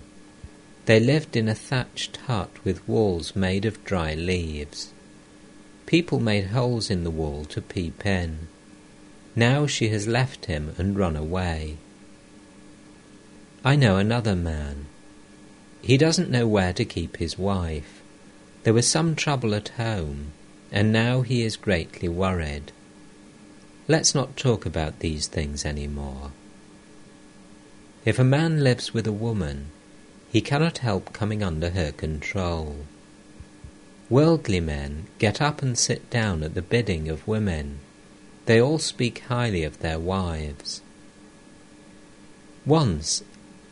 [0.84, 4.92] They lived in a thatched hut with walls made of dry leaves.
[5.86, 8.48] People made holes in the wall to peep in.
[9.34, 11.78] Now she has left him and run away.
[13.64, 14.86] I know another man.
[15.82, 18.02] He doesn't know where to keep his wife.
[18.64, 20.32] There was some trouble at home,
[20.72, 22.72] and now he is greatly worried.
[23.86, 26.32] Let's not talk about these things any more.
[28.04, 29.70] If a man lives with a woman,
[30.30, 32.78] he cannot help coming under her control.
[34.10, 37.78] Worldly men get up and sit down at the bidding of women.
[38.46, 40.80] They all speak highly of their wives.
[42.66, 43.22] Once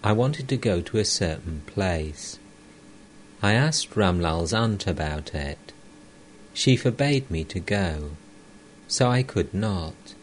[0.03, 2.39] I wanted to go to a certain place.
[3.43, 5.73] I asked Ramlal's aunt about it.
[6.55, 8.11] She forbade me to go
[8.91, 10.15] so I could not.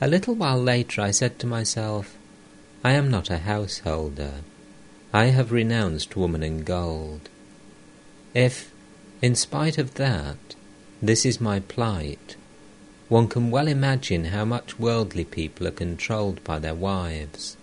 [0.00, 2.18] A little while later I said to myself,
[2.82, 4.42] I am not a householder.
[5.12, 7.28] I have renounced woman and gold.
[8.34, 8.72] If,
[9.22, 10.56] in spite of that,
[11.00, 12.34] this is my plight,
[13.08, 17.56] one can well imagine how much worldly people are controlled by their wives.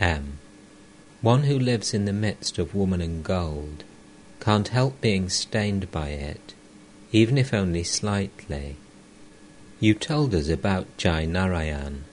[0.00, 0.38] M.
[1.20, 3.84] One who lives in the midst of woman and gold
[4.40, 6.54] can't help being stained by it
[7.12, 8.76] even if only slightly.
[9.80, 12.04] You told us about Jai Narayan.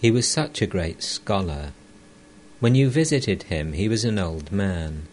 [0.00, 1.72] He was such a great scholar.
[2.60, 5.06] When you visited him, he was an old man.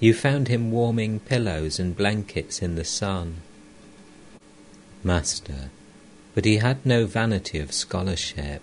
[0.00, 3.36] You found him warming pillows and blankets in the sun.
[5.02, 5.70] Master,
[6.34, 8.62] but he had no vanity of scholarship.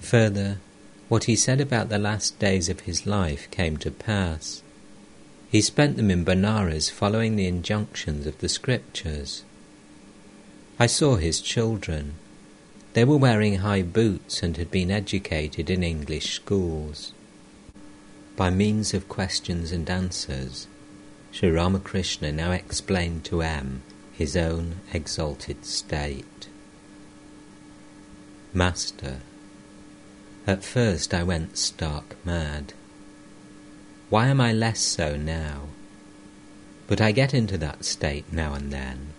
[0.00, 0.58] Further,
[1.08, 4.62] what he said about the last days of his life came to pass.
[5.50, 9.44] He spent them in Benares following the injunctions of the scriptures.
[10.78, 12.14] I saw his children.
[12.94, 17.12] They were wearing high boots and had been educated in English schools.
[18.36, 20.66] By means of questions and answers,
[21.30, 26.48] Sri Ramakrishna now explained to M his own exalted state.
[28.52, 29.20] Master,
[30.46, 32.72] at first I went stark mad.
[34.08, 35.62] Why am I less so now?
[36.86, 39.12] But I get into that state now and then.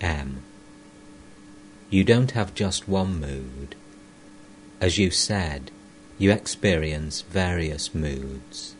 [0.00, 0.42] M.
[1.88, 3.74] You don't have just one mood.
[4.80, 5.70] As you said,
[6.18, 8.74] you experience various moods.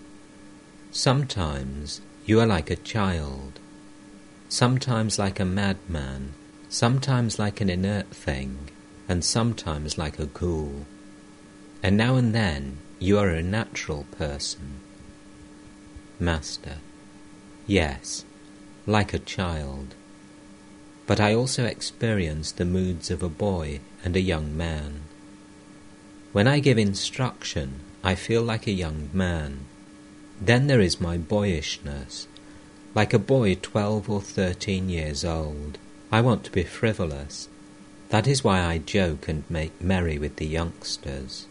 [0.91, 3.59] Sometimes you are like a child,
[4.49, 6.35] sometimes like a madman,
[6.69, 8.71] sometimes like an inert thing,
[9.09, 10.87] and sometimes like a ghoul.
[11.83, 14.81] And now and then you are a natural person.
[16.19, 16.77] Master.
[17.67, 18.25] Yes,
[18.87, 19.95] like a child.
[21.07, 25.03] But I also experience the moods of a boy and a young man.
[26.33, 29.67] When I give instruction, I feel like a young man.
[30.41, 32.27] Then there is my boyishness.
[32.95, 35.79] Like a boy twelve or thirteen years old,
[36.11, 37.49] I want to be frivolous.
[38.15, 41.49] That is why I joke and make merry with the youngsters.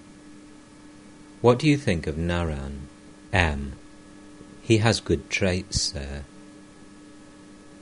[1.41, 2.87] What do you think of Naran?
[3.33, 3.73] M.
[4.61, 6.23] He has good traits, sir.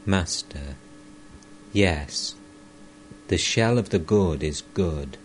[0.04, 0.78] Master.
[1.72, 2.34] Yes.
[3.28, 5.20] The shell of the gourd is good.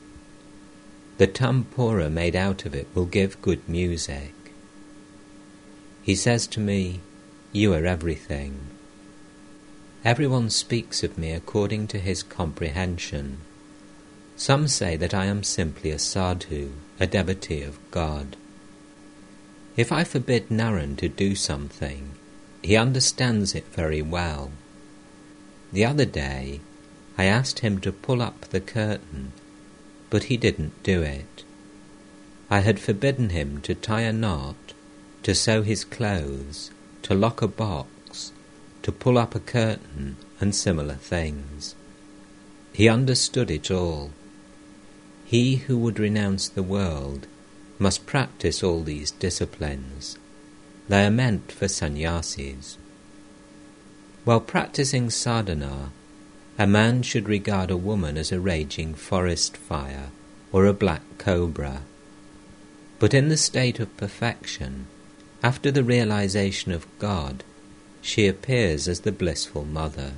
[1.17, 4.35] The tampura made out of it will give good music.
[6.03, 7.01] He says to me,
[7.53, 8.76] You are everything.
[10.07, 13.39] Everyone speaks of me according to his comprehension.
[14.37, 18.37] Some say that I am simply a sadhu, a devotee of God.
[19.77, 22.13] If I forbid Naran to do something,
[22.63, 24.53] he understands it very well.
[25.73, 26.61] The other day,
[27.19, 29.33] I asked him to pull up the curtain,
[30.09, 31.43] but he didn't do it.
[32.49, 34.73] I had forbidden him to tie a knot,
[35.25, 36.71] to sew his clothes,
[37.03, 37.89] to lock a box,
[38.87, 41.75] to pull up a curtain, and similar things.
[42.73, 44.13] He understood it all.
[45.25, 47.27] He who would renounce the world
[47.81, 50.17] must practice all these disciplines.
[50.89, 52.79] They are meant for sannyasis.
[54.25, 55.91] While practicing sadhana,
[56.57, 60.11] A man should regard a woman as a raging forest fire
[60.53, 61.83] or a black cobra.
[63.01, 64.87] But in the state of perfection,
[65.43, 67.43] after the realization of God,
[68.07, 70.13] she appears as the blissful mother.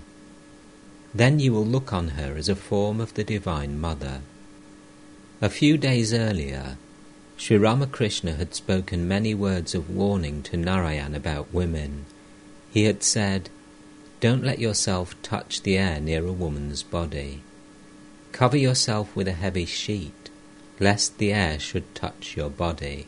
[1.15, 4.21] Then you will look on her as a form of the Divine Mother.
[5.41, 6.77] A few days earlier,
[7.39, 12.05] Sri Ramakrishna had spoken many words of warning to Narayan about women.
[12.71, 13.49] He had said,
[14.21, 17.43] Don't let yourself touch the air near a woman's body.
[18.33, 20.29] Cover yourself with a heavy sheet,
[20.79, 23.07] lest the air should touch your body.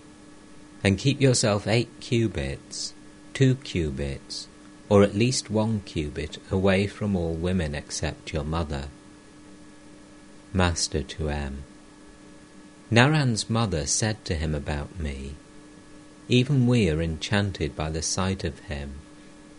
[0.82, 2.94] And keep yourself eight cubits,
[3.34, 4.48] two cubits,
[4.90, 8.88] or at least one cubit away from all women except your mother.
[10.52, 11.62] Master to M.
[12.90, 15.36] Naran's mother said to him about me,
[16.28, 18.94] Even we are enchanted by the sight of him,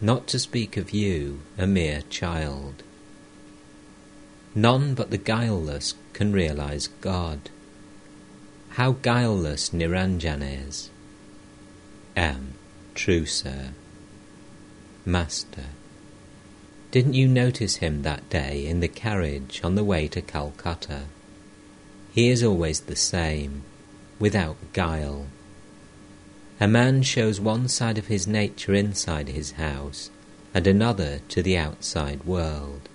[0.01, 2.83] not to speak of you, a mere child.
[4.53, 7.49] None but the guileless can realize God.
[8.71, 10.89] How guileless Niranjan is.
[12.17, 12.55] M.
[12.95, 13.69] True, sir.
[15.05, 15.65] Master,
[16.91, 21.05] didn't you notice him that day in the carriage on the way to Calcutta?
[22.11, 23.63] He is always the same,
[24.19, 25.25] without guile.
[26.59, 30.11] A man shows one side of his nature inside his house
[30.53, 32.87] and another to the outside world.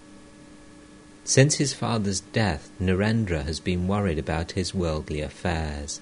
[1.24, 6.00] Since his father's death, Narendra has been worried about his worldly affairs.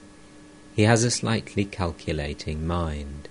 [0.77, 3.31] He has a slightly calculating mind.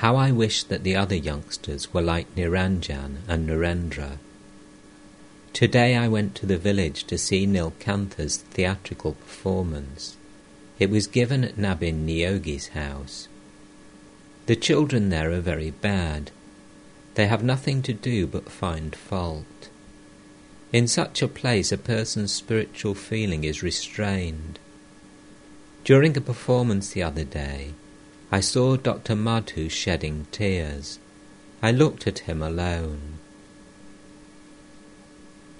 [0.00, 4.18] How I wish that the other youngsters were like Niranjan and Narendra.
[5.54, 10.18] Today I went to the village to see Nilkantha's theatrical performance.
[10.78, 13.28] It was given at Nabin Niyogi's house.
[14.44, 16.30] The children there are very bad.
[17.14, 19.70] They have nothing to do but find fault.
[20.74, 24.58] In such a place a person's spiritual feeling is restrained.
[25.84, 27.72] During a performance the other day,
[28.30, 29.14] I saw Dr.
[29.14, 30.98] Madhu shedding tears.
[31.62, 33.18] I looked at him alone.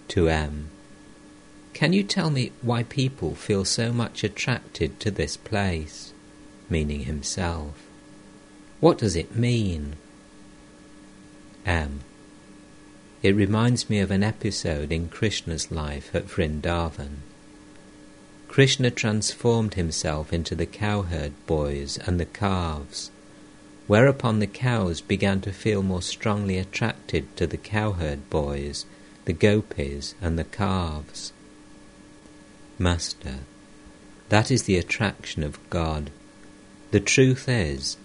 [0.09, 0.71] To M.
[1.73, 6.13] Can you tell me why people feel so much attracted to this place?
[6.69, 7.75] Meaning himself.
[8.81, 9.97] What does it mean?
[11.65, 12.01] M.
[13.23, 17.19] It reminds me of an episode in Krishna's life at Vrindavan.
[18.57, 23.11] Krishna transformed himself into the cowherd boys and the calves,
[23.87, 28.87] whereupon the cows began to feel more strongly attracted to the cowherd boys,
[29.27, 31.35] the gopis, and the calves.
[32.79, 33.41] Master,
[34.31, 36.11] that is the attraction of God.
[36.93, 37.99] The truth is,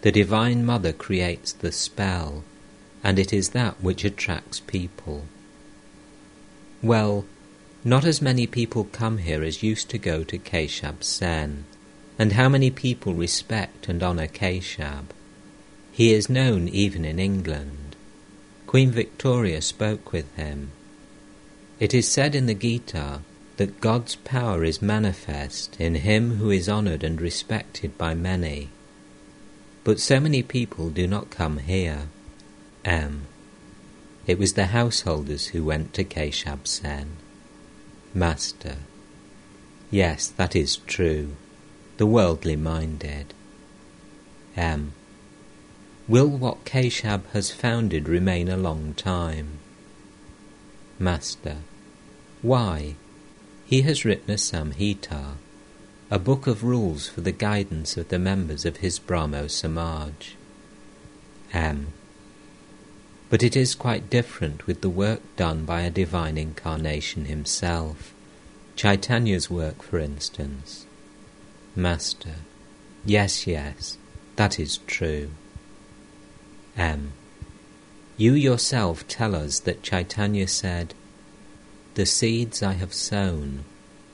[0.00, 2.42] the Divine Mother creates the spell,
[3.04, 5.26] and it is that which attracts people.
[6.82, 7.26] Well,
[7.84, 11.64] not as many people come here as used to go to Keshab Sen.
[12.18, 15.06] And how many people respect and honour Keshab?
[15.90, 17.96] He is known even in England.
[18.66, 20.72] Queen Victoria spoke with him.
[21.78, 23.20] It is said in the Gita
[23.56, 28.68] that God's power is manifest in him who is honoured and respected by many.
[29.82, 32.08] But so many people do not come here.
[32.84, 33.26] M.
[34.26, 37.16] It was the householders who went to Keshab Sen.
[38.12, 38.76] Master.
[39.90, 41.36] Yes, that is true.
[41.96, 43.34] The worldly minded.
[44.56, 44.92] M.
[46.08, 49.58] Will what Keshab has founded remain a long time?
[50.98, 51.58] Master.
[52.42, 52.96] Why?
[53.64, 55.34] He has written a Samhita,
[56.10, 60.34] a book of rules for the guidance of the members of his Brahmo Samaj.
[61.52, 61.92] M.
[63.30, 68.12] But it is quite different with the work done by a divine incarnation himself.
[68.74, 70.84] Chaitanya's work, for instance.
[71.76, 72.34] Master.
[73.04, 73.96] Yes, yes,
[74.34, 75.30] that is true.
[76.76, 77.12] M.
[78.16, 80.92] You yourself tell us that Chaitanya said,
[81.94, 83.64] The seeds I have sown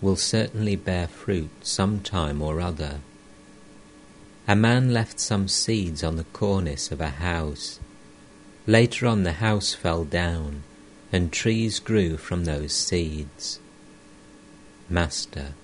[0.02, 3.00] will certainly bear fruit some time or other.
[4.46, 7.80] A man left some seeds on the cornice of a house
[8.68, 10.64] Later on, the house fell down,
[11.12, 13.60] and trees grew from those seeds.
[14.88, 15.54] Master,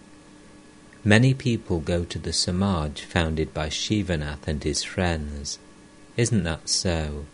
[1.03, 5.59] many people go to the Samaj founded by Shivanath and his friends.
[6.17, 7.27] Isn't that so?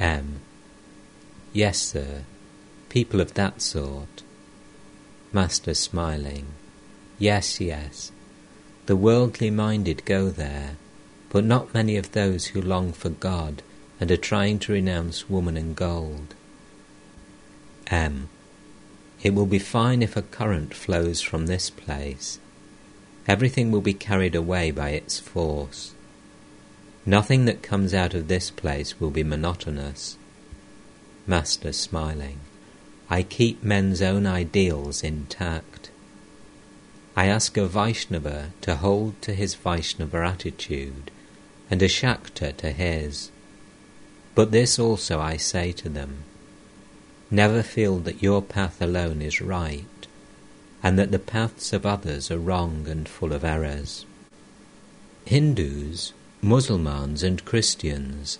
[0.00, 0.40] M.
[1.52, 2.22] Yes, sir.
[2.88, 4.22] People of that sort.
[5.30, 6.46] Master smiling.
[7.18, 8.12] Yes, yes.
[8.86, 10.76] The worldly minded go there,
[11.28, 13.62] but not many of those who long for God
[14.00, 16.34] and are trying to renounce woman and gold.
[17.88, 18.28] M.
[19.22, 22.38] It will be fine if a current flows from this place.
[23.26, 25.94] Everything will be carried away by its force.
[27.04, 30.16] Nothing that comes out of this place will be monotonous.
[31.26, 32.40] Master smiling,
[33.08, 35.90] I keep men's own ideals intact.
[37.16, 41.10] I ask a Vaishnava to hold to his Vaishnava attitude
[41.70, 43.30] and a Shakta to his.
[44.36, 46.18] But this also I say to them
[47.30, 50.06] Never feel that your path alone is right,
[50.82, 54.04] and that the paths of others are wrong and full of errors.
[55.24, 58.38] Hindus, Mussulmans, and Christians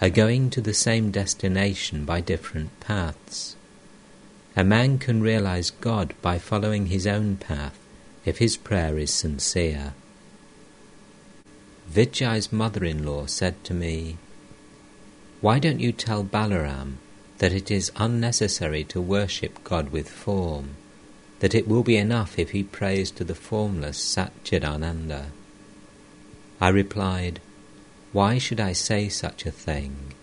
[0.00, 3.56] are going to the same destination by different paths.
[4.56, 7.78] A man can realize God by following his own path
[8.24, 9.92] if his prayer is sincere.
[11.88, 14.16] Vijay's mother in law said to me,
[15.40, 16.96] Why don't you tell Balaram
[17.38, 20.76] that it is unnecessary to worship God with form,
[21.40, 25.26] that it will be enough if he prays to the formless Satchidananda?
[26.58, 27.40] I replied,
[28.12, 30.14] Why should I say such a thing?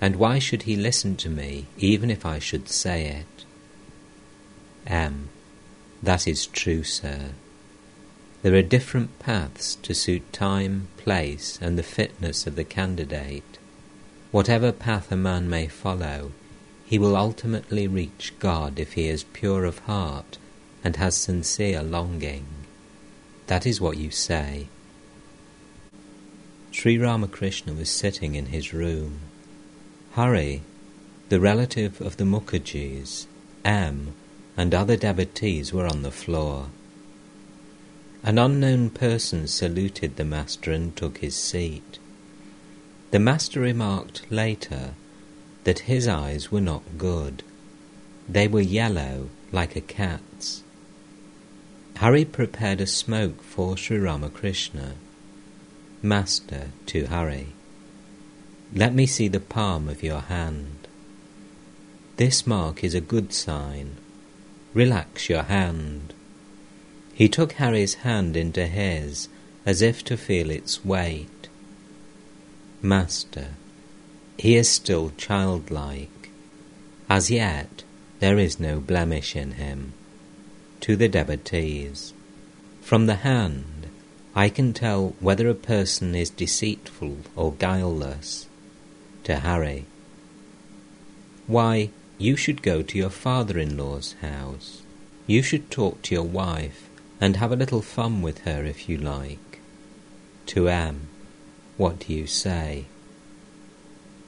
[0.00, 3.44] And why should he listen to me, even if I should say it?
[4.86, 5.28] M.
[6.02, 7.32] That is true, sir.
[8.42, 13.57] There are different paths to suit time, place, and the fitness of the candidate.
[14.30, 16.32] Whatever path a man may follow,
[16.84, 20.36] he will ultimately reach God if he is pure of heart
[20.84, 22.46] and has sincere longing.
[23.46, 24.68] That is what you say.
[26.70, 29.20] Sri Ramakrishna was sitting in his room.
[30.12, 30.60] Hari,
[31.30, 33.26] the relative of the Mukherjees,
[33.64, 34.14] M,
[34.58, 36.66] and other devotees were on the floor.
[38.22, 41.87] An unknown person saluted the master and took his seat.
[43.10, 44.94] The master remarked later
[45.64, 47.42] that his eyes were not good.
[48.28, 50.62] They were yellow, like a cat's.
[51.96, 54.94] Hari prepared a smoke for Sri Ramakrishna.
[56.02, 57.48] Master to Hari,
[58.74, 60.86] let me see the palm of your hand.
[62.18, 63.96] This mark is a good sign.
[64.74, 66.12] Relax your hand.
[67.14, 69.28] He took Hari's hand into his
[69.64, 71.37] as if to feel its weight.
[72.80, 73.48] Master,
[74.38, 76.30] he is still childlike.
[77.10, 77.82] As yet,
[78.20, 79.94] there is no blemish in him.
[80.82, 82.12] To the devotees,
[82.80, 83.88] from the hand,
[84.34, 88.46] I can tell whether a person is deceitful or guileless.
[89.24, 89.84] To Hari,
[91.48, 94.82] why, you should go to your father in law's house.
[95.26, 96.88] You should talk to your wife
[97.20, 99.60] and have a little fun with her if you like.
[100.46, 101.07] To M,
[101.78, 102.84] what do you say?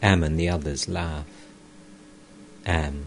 [0.01, 1.27] M and the others laugh.
[2.64, 3.06] M.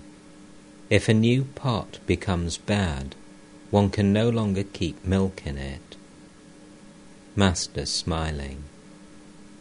[0.90, 3.16] If a new pot becomes bad,
[3.72, 5.96] one can no longer keep milk in it.
[7.36, 8.64] Master smiling.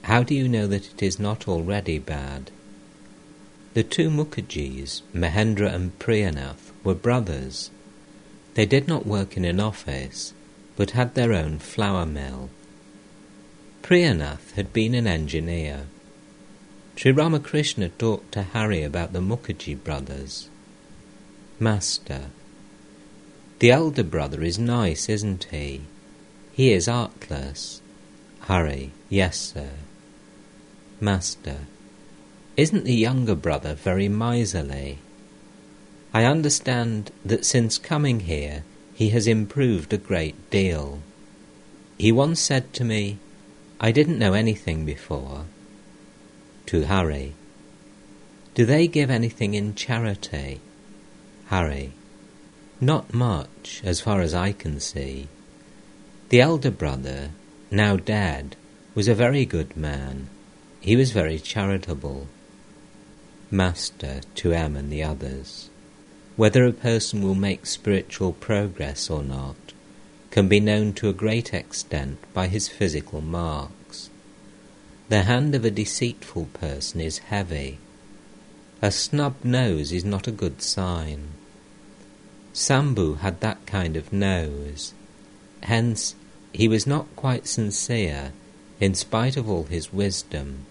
[0.02, 2.50] How do you know that it is not already bad?
[3.74, 7.70] The two Mukherjees, Mahendra and Priyanath, were brothers.
[8.54, 10.34] They did not work in an office,
[10.76, 12.50] but had their own flour mill.
[13.82, 15.86] Priyanath had been an engineer.
[16.96, 20.48] Sri Ramakrishna talked to Hari about the Mukherjee brothers.
[21.58, 22.26] Master,
[23.58, 25.82] the elder brother is nice, isn't he?
[26.52, 27.80] He is artless.
[28.40, 29.70] Hari, yes, sir.
[31.00, 31.58] Master,
[32.56, 34.98] isn't the younger brother very miserly?
[36.12, 38.64] I understand that since coming here
[38.94, 41.00] he has improved a great deal.
[41.98, 43.18] He once said to me,
[43.84, 45.46] I didn't know anything before,
[46.66, 47.34] to Hari.
[48.54, 50.60] Do they give anything in charity?
[51.46, 51.90] Hari.
[52.80, 55.26] Not much, as far as I can see.
[56.28, 57.30] The elder brother,
[57.72, 58.54] now dead,
[58.94, 60.28] was a very good man.
[60.80, 62.28] He was very charitable.
[63.50, 65.70] Master to M and the others.
[66.36, 69.71] Whether a person will make spiritual progress or not
[70.32, 74.08] can be known to a great extent by his physical marks.
[75.10, 77.78] The hand of a deceitful person is heavy.
[78.80, 81.28] A snub nose is not a good sign.
[82.54, 84.94] Sambhu had that kind of nose.
[85.64, 86.14] Hence,
[86.54, 88.32] he was not quite sincere,
[88.80, 90.64] in spite of all his wisdom.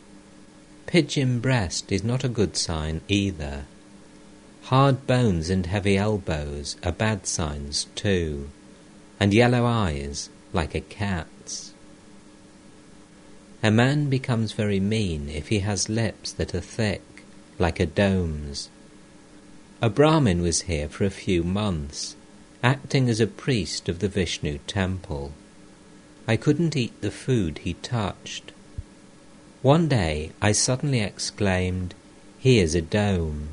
[0.87, 3.65] Pigeon breast is not a good sign either.
[4.63, 8.49] Hard bones and heavy elbows are bad signs too,
[9.21, 11.73] and yellow eyes like a cat's.
[13.61, 17.03] A man becomes very mean if he has lips that are thick,
[17.59, 18.71] like a dom's.
[19.79, 22.15] A Brahmin was here for a few months,
[22.63, 25.33] acting as a priest of the Vishnu temple.
[26.27, 28.51] I couldn't eat the food he touched.
[29.61, 31.93] One day I suddenly exclaimed,
[32.39, 33.49] Here's a dom.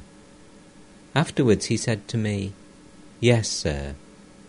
[1.14, 2.54] Afterwards he said to me,
[3.20, 3.96] Yes, sir,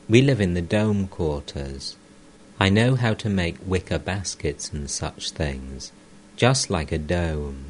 [0.09, 1.95] we live in the dom quarters.
[2.59, 5.91] I know how to make wicker baskets and such things,
[6.35, 7.65] just like a dom.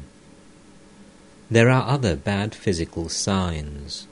[1.50, 4.06] There are other bad physical signs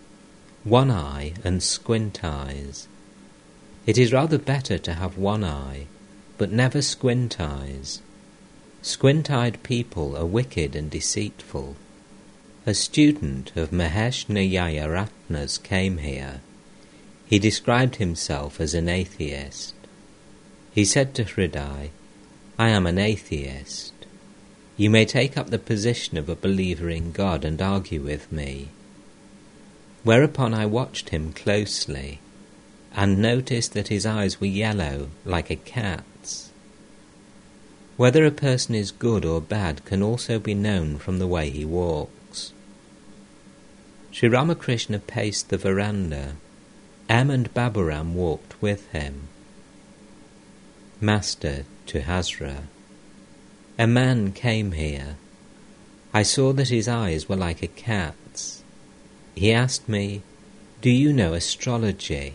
[0.64, 2.88] one eye and squint eyes.
[3.86, 5.86] It is rather better to have one eye,
[6.36, 8.02] but never squint eyes.
[8.82, 11.76] Squint eyed people are wicked and deceitful.
[12.66, 15.08] A student of Mahesh Nayaya
[15.62, 16.40] came here.
[17.28, 19.74] He described himself as an atheist.
[20.72, 21.90] He said to Hriday,
[22.58, 23.92] I am an atheist.
[24.78, 28.68] You may take up the position of a believer in God and argue with me.
[30.04, 32.20] Whereupon I watched him closely
[32.94, 36.50] and noticed that his eyes were yellow like a cat's.
[37.98, 41.66] Whether a person is good or bad can also be known from the way he
[41.66, 42.54] walks.
[44.12, 46.36] Sri Ramakrishna paced the veranda.
[47.08, 49.28] M and Baburam walked with him.
[51.00, 52.64] Master to Hazra.
[53.78, 55.16] A man came here.
[56.12, 58.62] I saw that his eyes were like a cat's.
[59.34, 60.22] He asked me,
[60.82, 62.34] Do you know astrology?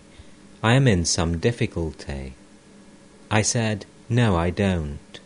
[0.64, 2.34] I am in some difficulty.
[3.30, 5.20] I said, No, I don't.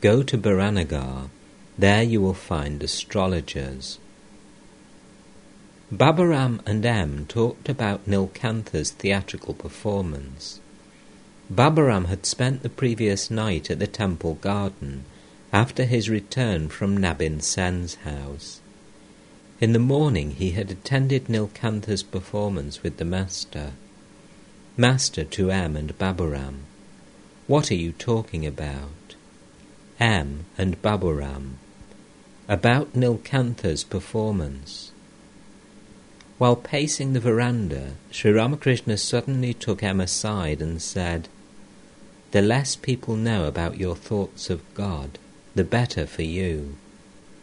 [0.00, 1.28] Go to Baranagar.
[1.76, 3.98] There you will find astrologers.
[5.92, 10.58] Baburam and M talked about Nilkantha's theatrical performance.
[11.52, 15.04] Baburam had spent the previous night at the temple garden
[15.52, 18.62] after his return from Nabin Sen's house.
[19.60, 23.72] In the morning he had attended Nilkantha's performance with the master.
[24.78, 26.60] Master to M and Baburam,
[27.46, 29.14] what are you talking about?
[30.00, 31.58] M and Baburam,
[32.48, 34.91] about Nilkantha's performance.
[36.42, 41.28] While pacing the veranda, Sri Ramakrishna suddenly took M aside and said,
[42.32, 45.20] the less people know about your thoughts of God,
[45.54, 46.74] the better for you.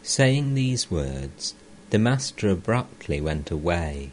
[0.02, 1.54] Saying these words,
[1.88, 4.10] the master abruptly went away.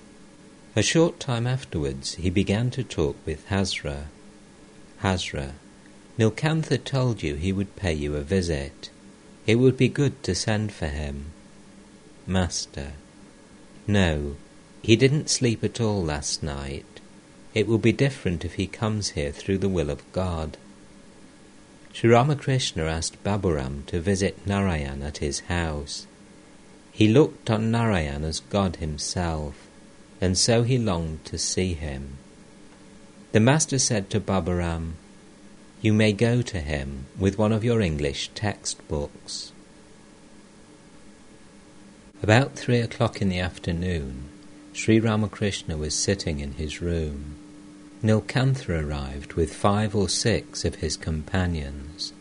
[0.73, 4.05] A short time afterwards, he began to talk with Hazra.
[5.03, 5.55] Hazra,
[6.17, 8.89] Nilkantha told you he would pay you a visit.
[9.45, 11.33] It would be good to send for him.
[12.25, 12.93] Master,
[13.85, 14.37] no,
[14.87, 17.01] he didn't sleep at all last night.
[17.53, 20.55] It will be different if he comes here through the will of God.
[21.91, 26.07] Sri Ramakrishna asked Baburam to visit Narayan at his house.
[26.93, 29.67] He looked on Narayan as God himself,
[30.21, 32.17] and so he longed to see him.
[33.33, 34.93] The master said to Baburam,
[35.81, 39.51] You may go to him with one of your English textbooks.
[42.23, 44.29] About three o'clock in the afternoon,
[44.77, 47.33] Sri Ramakrishna was sitting in his room.
[48.03, 52.13] Nilkantha arrived with five or six of his companions.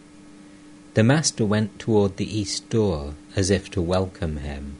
[0.94, 4.76] The master went toward the east door as if to welcome him.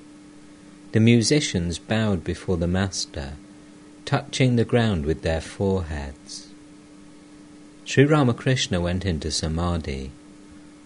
[0.92, 3.34] The musicians bowed before the master,
[4.06, 6.48] touching the ground with their foreheads.
[7.84, 10.12] Sri Ramakrishna went into Samadhi.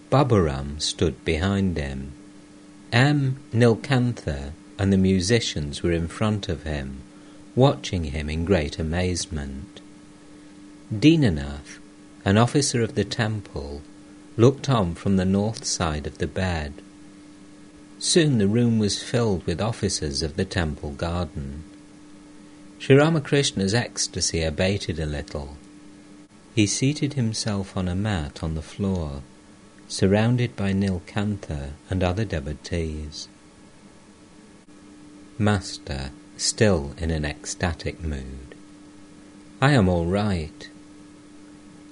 [0.09, 2.11] Baburam stood behind him.
[2.91, 3.37] M.
[3.53, 4.51] Nilkantha
[4.81, 7.03] and the musicians were in front of him,
[7.55, 9.79] watching him in great amazement.
[10.91, 11.77] Dinanath,
[12.25, 13.83] an officer of the temple,
[14.37, 16.73] looked on from the north side of the bed.
[17.99, 21.63] Soon the room was filled with officers of the temple garden.
[22.79, 25.57] Sri Ramakrishna's ecstasy abated a little.
[26.55, 29.21] He seated himself on a mat on the floor,
[29.87, 33.27] surrounded by Nilkantha and other devotees.
[35.41, 38.53] Master, still in an ecstatic mood.
[39.59, 40.69] I am all right.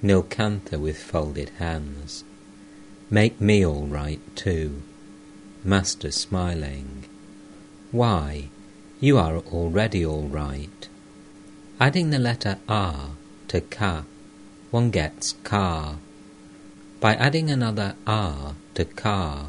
[0.03, 2.23] Nilkantha with folded hands.
[3.09, 4.84] Make me all right too.
[5.63, 7.05] Master smiling.
[7.91, 8.49] Why,
[8.99, 10.88] you are already all right.
[11.80, 13.13] Adding the letter R
[13.47, 14.03] to ka,
[14.69, 15.97] one gets car.
[16.99, 19.47] By adding another R to car,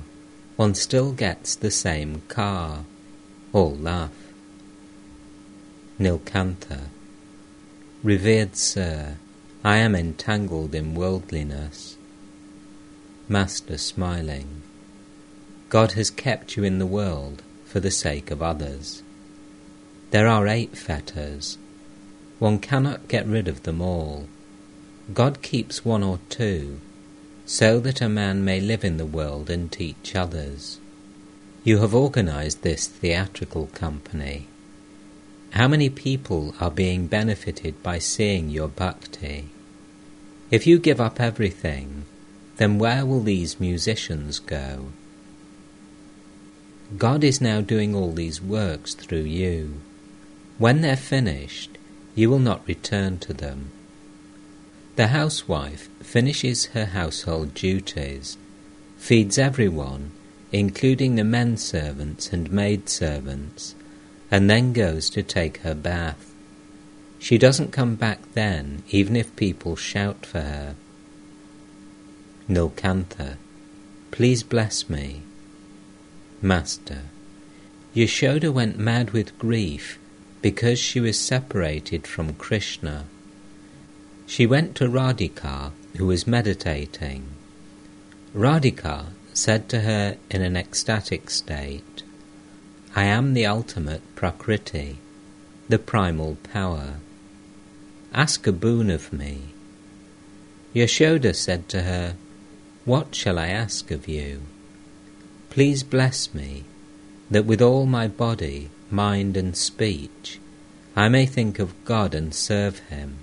[0.56, 2.86] one still gets the same car.
[3.52, 4.12] All laugh.
[5.98, 6.82] Nilkantha.
[8.02, 9.16] Revered Sir,
[9.62, 11.96] I am entangled in worldliness.
[13.28, 14.62] Master smiling,
[15.68, 19.02] God has kept you in the world for the sake of others.
[20.10, 21.58] There are eight fetters.
[22.40, 24.26] One cannot get rid of them all.
[25.14, 26.80] God keeps one or two,
[27.46, 30.79] so that a man may live in the world and teach others.
[31.62, 34.46] You have organized this theatrical company.
[35.50, 39.50] How many people are being benefited by seeing your bhakti?
[40.50, 42.06] If you give up everything,
[42.56, 44.86] then where will these musicians go?
[46.96, 49.80] God is now doing all these works through you.
[50.56, 51.76] When they're finished,
[52.14, 53.70] you will not return to them.
[54.96, 58.38] The housewife finishes her household duties,
[58.96, 60.12] feeds everyone,
[60.52, 63.74] including the men servants and maid servants,
[64.30, 66.32] and then goes to take her bath.
[67.18, 70.74] She doesn't come back then, even if people shout for her.
[72.48, 73.36] Nilkantha,
[74.10, 75.22] please bless me.
[76.42, 77.02] Master,
[77.94, 79.98] Yashoda went mad with grief
[80.42, 83.04] because she was separated from Krishna.
[84.26, 87.28] She went to Radhika, who was meditating.
[88.34, 89.06] Radhika
[89.40, 92.02] said to her in an ecstatic state,
[92.94, 94.98] I am the ultimate Prakriti,
[95.66, 96.96] the primal power.
[98.12, 99.54] Ask a boon of me.
[100.74, 102.16] Yashoda said to her,
[102.84, 104.42] What shall I ask of you?
[105.48, 106.64] Please bless me,
[107.30, 110.38] that with all my body, mind, and speech
[110.94, 113.16] I may think of God and serve Him,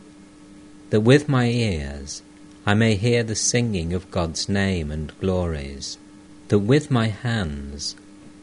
[0.89, 2.23] that with my ears
[2.65, 5.99] I may hear the singing of God's name and glories
[6.47, 7.95] that with my hands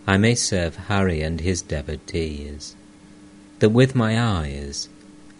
[0.07, 2.77] I may serve Hari and his devotees,
[3.61, 4.89] that with my eyes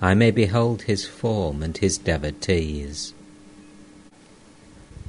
[0.01, 3.13] I may behold his form and his devotees.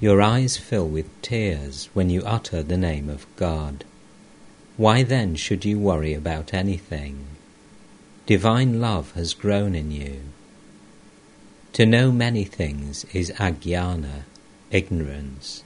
[0.01, 3.85] Your eyes fill with tears when you utter the name of God.
[4.77, 7.27] Why then should you worry about anything?
[8.25, 10.21] Divine love has grown in you.
[11.73, 14.23] To know many things is ajnana,
[14.71, 15.63] ignorance.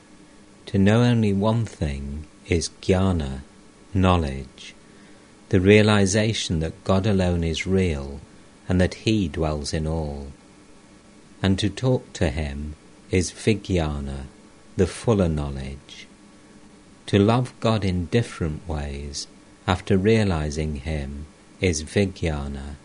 [0.69, 3.41] To know only one thing is jnana,
[3.91, 4.75] knowledge,
[5.49, 8.21] the realization that God alone is real
[8.67, 10.27] and that He dwells in all.
[11.41, 12.75] And to talk to Him
[13.09, 14.25] is vijnana,
[14.77, 16.05] the fuller knowledge.
[17.07, 19.25] To love God in different ways
[19.65, 21.25] after realizing Him
[21.59, 22.75] is vijnana.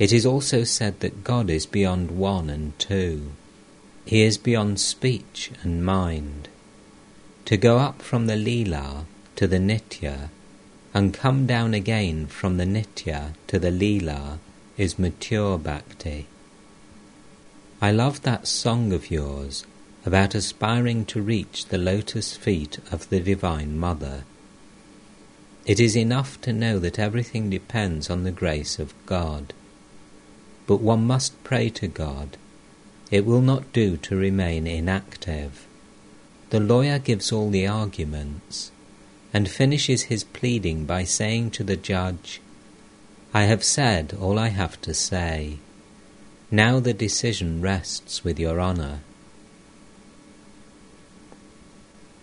[0.00, 3.34] It is also said that God is beyond one and two.
[4.04, 6.48] He is beyond speech and mind.
[7.44, 9.04] To go up from the Leela
[9.36, 10.30] to the Nitya
[10.94, 14.38] and come down again from the Nitya to the Leela
[14.76, 16.26] is mature bhakti.
[17.80, 19.64] I love that song of yours
[20.04, 24.24] about aspiring to reach the lotus feet of the Divine Mother.
[25.66, 29.52] It is enough to know that everything depends on the grace of God.
[30.66, 32.36] But one must pray to God
[33.10, 35.66] it will not do to remain inactive.
[36.50, 38.70] The lawyer gives all the arguments
[39.32, 42.40] and finishes his pleading by saying to the judge,
[43.32, 45.58] I have said all I have to say.
[46.50, 49.00] Now the decision rests with your honour.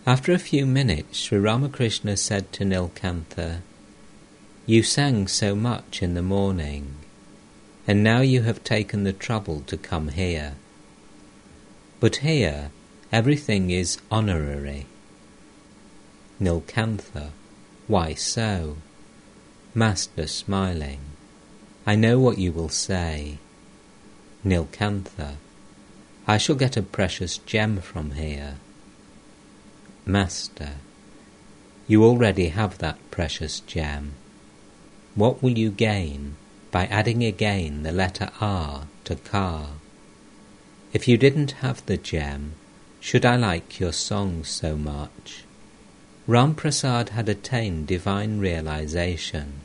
[0.05, 3.59] After a few minutes, Sri Ramakrishna said to Nilkantha,
[4.65, 6.95] You sang so much in the morning,
[7.85, 10.55] and now you have taken the trouble to come here.
[11.99, 12.71] But here
[13.11, 14.85] everything is honorary.
[16.39, 17.31] Nilkantha,
[17.87, 18.77] why so?
[19.73, 20.99] Master smiling,
[21.85, 23.39] I know what you will say.
[24.45, 25.37] Nilkantha,
[26.27, 28.55] I shall get a precious gem from here.
[30.05, 30.73] Master,
[31.87, 34.13] you already have that precious gem.
[35.15, 36.35] What will you gain
[36.69, 39.76] by adding again the letter R to car?
[40.93, 42.53] If you didn't have the gem,
[42.99, 45.43] should I like your songs so much?
[46.27, 49.61] Ram Prasad had attained divine realization.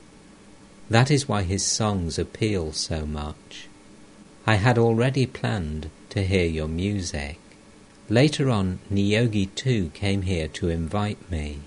[0.91, 3.69] That is why his songs appeal so much.
[4.47, 7.39] I had already planned to hear your music.
[8.09, 11.61] Later on, Niyogi too came here to invite me.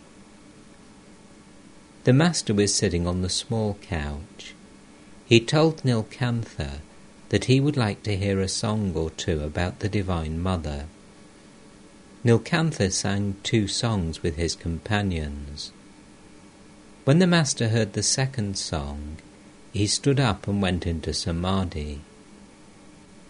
[2.04, 4.54] The master was sitting on the small couch.
[5.26, 6.82] He told Nilkantha
[7.30, 10.86] that he would like to hear a song or two about the Divine Mother.
[12.24, 15.72] Nilkantha sang two songs with his companions.
[17.04, 19.18] When the master heard the second song,
[19.72, 22.02] he stood up and went into samadhi.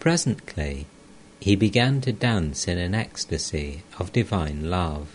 [0.00, 0.86] Presently,
[1.40, 5.08] he began to dance in an ecstasy of divine love.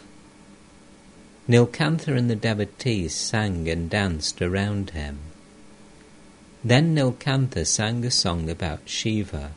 [1.48, 5.20] Nilkantha and the devotees sang and danced around him.
[6.64, 9.52] Then Nilkantha sang a song about Shiva,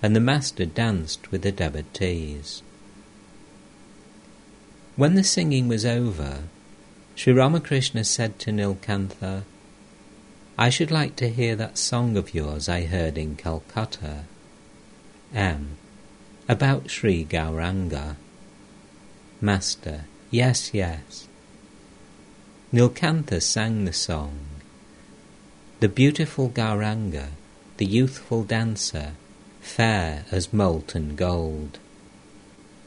[0.00, 2.62] and the master danced with the devotees.
[4.96, 6.44] When the singing was over,
[7.16, 9.42] Sri Ramakrishna said to Nilkantha,
[10.56, 14.24] I should like to hear that song of yours I heard in Calcutta.
[15.34, 15.76] M.
[16.48, 18.14] About Sri Gauranga.
[19.40, 20.04] Master.
[20.30, 21.26] Yes, yes.
[22.72, 24.53] Nilkantha sang the song.
[25.80, 27.30] The beautiful Gauranga,
[27.78, 29.12] the youthful dancer,
[29.60, 31.78] fair as molten gold.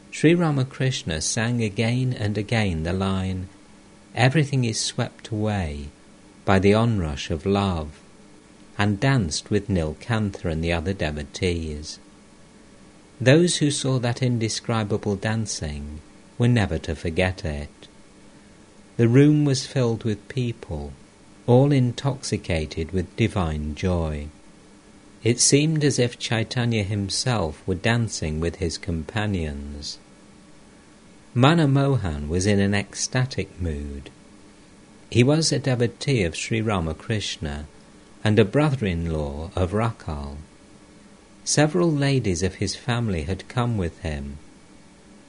[0.10, 3.50] Sri Ramakrishna sang again and again the line,
[4.16, 5.90] Everything is swept away
[6.44, 8.00] by the onrush of love,
[8.78, 12.00] and danced with Nilkantha and the other devotees.
[13.20, 16.00] Those who saw that indescribable dancing
[16.38, 17.88] were never to forget it.
[18.96, 20.94] The room was filled with people,
[21.48, 24.28] all intoxicated with divine joy.
[25.24, 29.98] It seemed as if Chaitanya himself were dancing with his companions.
[31.34, 34.10] Manamohan was in an ecstatic mood.
[35.10, 37.66] He was a devotee of Sri Ramakrishna
[38.24, 40.36] and a brother-in-law of Rakhal.
[41.46, 44.38] Several ladies of his family had come with him.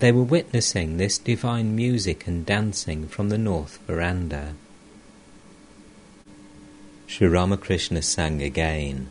[0.00, 4.54] They were witnessing this divine music and dancing from the north veranda.
[7.10, 9.08] Sri Ramakrishna sang again,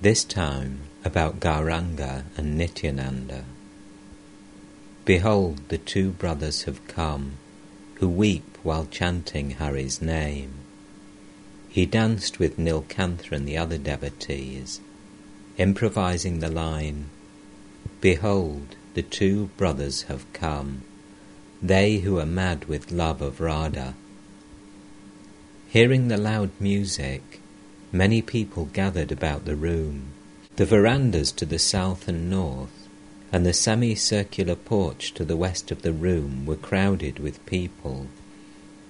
[0.00, 3.44] this time about Gauranga and Nityananda.
[5.04, 7.32] Behold, the two brothers have come,
[7.96, 10.54] who weep while chanting Hari's name.
[11.68, 14.80] He danced with Nilkantha and the other devotees,
[15.58, 17.10] improvising the line,
[18.00, 20.80] Behold, the two brothers have come,
[21.60, 23.94] they who are mad with love of Radha.
[25.70, 27.42] Hearing the loud music,
[27.92, 30.14] many people gathered about the room.
[30.56, 32.88] The verandas to the south and north,
[33.30, 38.06] and the semicircular porch to the west of the room were crowded with people.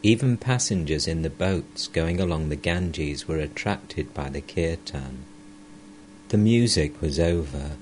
[0.04, 5.24] Even passengers in the boats going along the Ganges were attracted by the kirtan.
[6.28, 7.72] The music was over.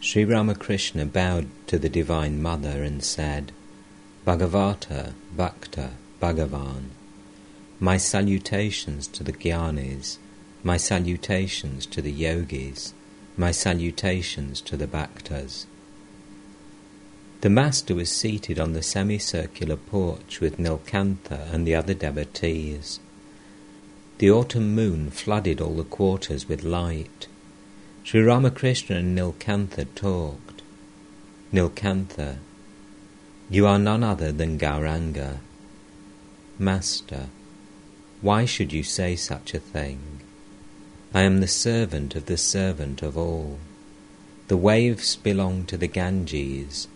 [0.00, 3.52] Sri Ramakrishna bowed to the Divine Mother and said,
[4.26, 5.90] Bhagavata, Bhakta,
[6.22, 6.84] Bhagavan,
[7.82, 10.18] my salutations to the Gyanis,
[10.62, 12.92] my salutations to the Yogis,
[13.38, 15.64] my salutations to the Bhaktas.
[17.40, 23.00] The Master was seated on the semicircular porch with Nilkantha and the other devotees.
[24.18, 27.28] The autumn moon flooded all the quarters with light.
[28.04, 30.60] Sri Ramakrishna and Nilkantha talked.
[31.50, 32.36] Nilkantha,
[33.48, 35.38] you are none other than Gauranga.
[36.58, 37.28] Master,
[38.20, 40.20] why should you say such a thing?
[41.14, 43.58] I am the servant of the servant of all.
[44.48, 46.88] The waves belong to the Ganges,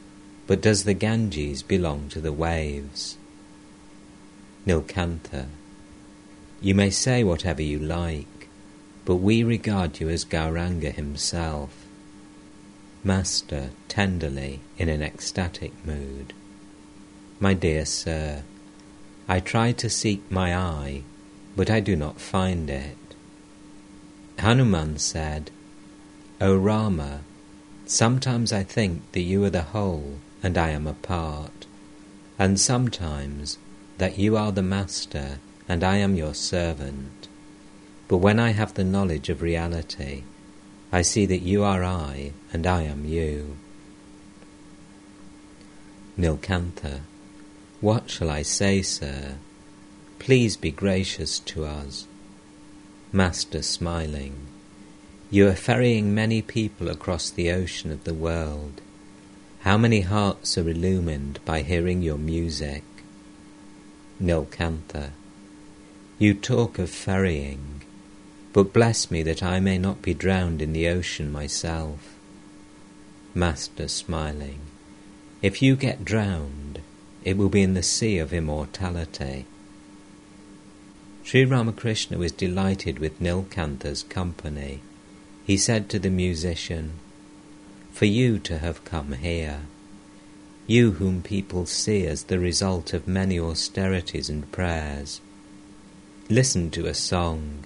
[0.46, 3.16] but does the Ganges belong to the waves?
[4.66, 5.46] Nilkantha,
[6.60, 8.26] you may say whatever you like
[9.04, 11.84] but we regard you as Gauranga himself.
[13.02, 16.32] Master, tenderly, in an ecstatic mood.
[17.38, 18.44] My dear sir,
[19.28, 21.02] I try to seek my I,
[21.56, 22.96] but I do not find it.
[24.38, 25.50] Hanuman said,
[26.40, 27.20] O Rama,
[27.86, 31.66] sometimes I think that you are the whole and I am a part,
[32.38, 33.58] and sometimes
[33.98, 37.28] that you are the master and I am your servant.
[38.08, 40.24] But when I have the knowledge of reality,
[40.92, 43.56] I see that you are I and I am you.
[46.18, 47.00] Nilkantha,
[47.80, 49.36] what shall I say, sir?
[50.24, 52.06] Please be gracious to us.
[53.12, 54.34] Master smiling,
[55.30, 58.80] you are ferrying many people across the ocean of the world.
[59.60, 62.84] How many hearts are illumined by hearing your music?
[64.18, 65.10] Nilkantha,
[66.18, 67.82] you talk of ferrying
[68.54, 72.14] but bless me that I may not be drowned in the ocean myself.
[73.34, 74.60] Master smiling,
[75.42, 76.80] if you get drowned,
[77.24, 79.44] it will be in the sea of immortality.
[81.24, 84.80] Sri Ramakrishna was delighted with Nilkantha's company.
[85.44, 86.92] He said to the musician,
[87.90, 89.62] For you to have come here,
[90.68, 95.20] you whom people see as the result of many austerities and prayers,
[96.30, 97.64] listen to a song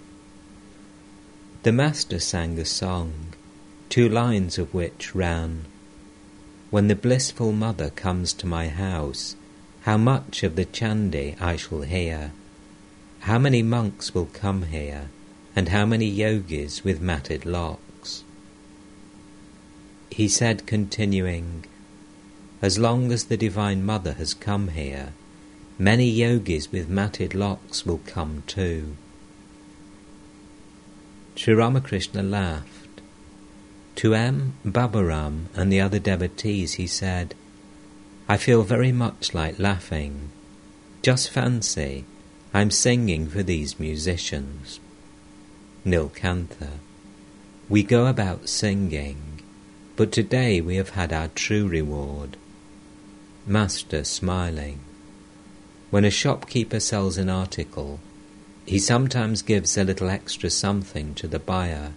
[1.64, 3.34] the Master sang a song,
[3.88, 5.64] two lines of which ran
[6.70, 9.34] When the blissful mother comes to my house,
[9.80, 12.32] how much of the Chandi I shall hear.
[13.20, 15.10] How many monks will come here,
[15.58, 18.22] and how many yogis with matted locks.
[20.10, 21.64] He said, continuing,
[22.62, 25.14] As long as the Divine Mother has come here,
[25.78, 28.96] many yogis with matted locks will come too.
[31.34, 33.00] Sri Ramakrishna laughed.
[33.96, 34.54] To M.
[34.64, 37.34] Baburam and the other devotees he said,
[38.28, 40.30] I feel very much like laughing.
[41.02, 42.04] Just fancy,
[42.58, 44.80] I'm singing for these musicians.
[45.86, 46.70] Nilkantha.
[47.68, 49.40] We go about singing,
[49.94, 52.36] but today we have had our true reward.
[53.46, 54.80] Master smiling.
[55.90, 58.00] When a shopkeeper sells an article,
[58.66, 61.92] he sometimes gives a little extra something to the buyer.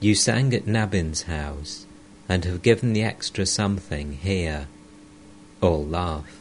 [0.00, 1.84] You sang at Nabin's house
[2.30, 4.68] and have given the extra something here.
[5.60, 6.39] All laugh.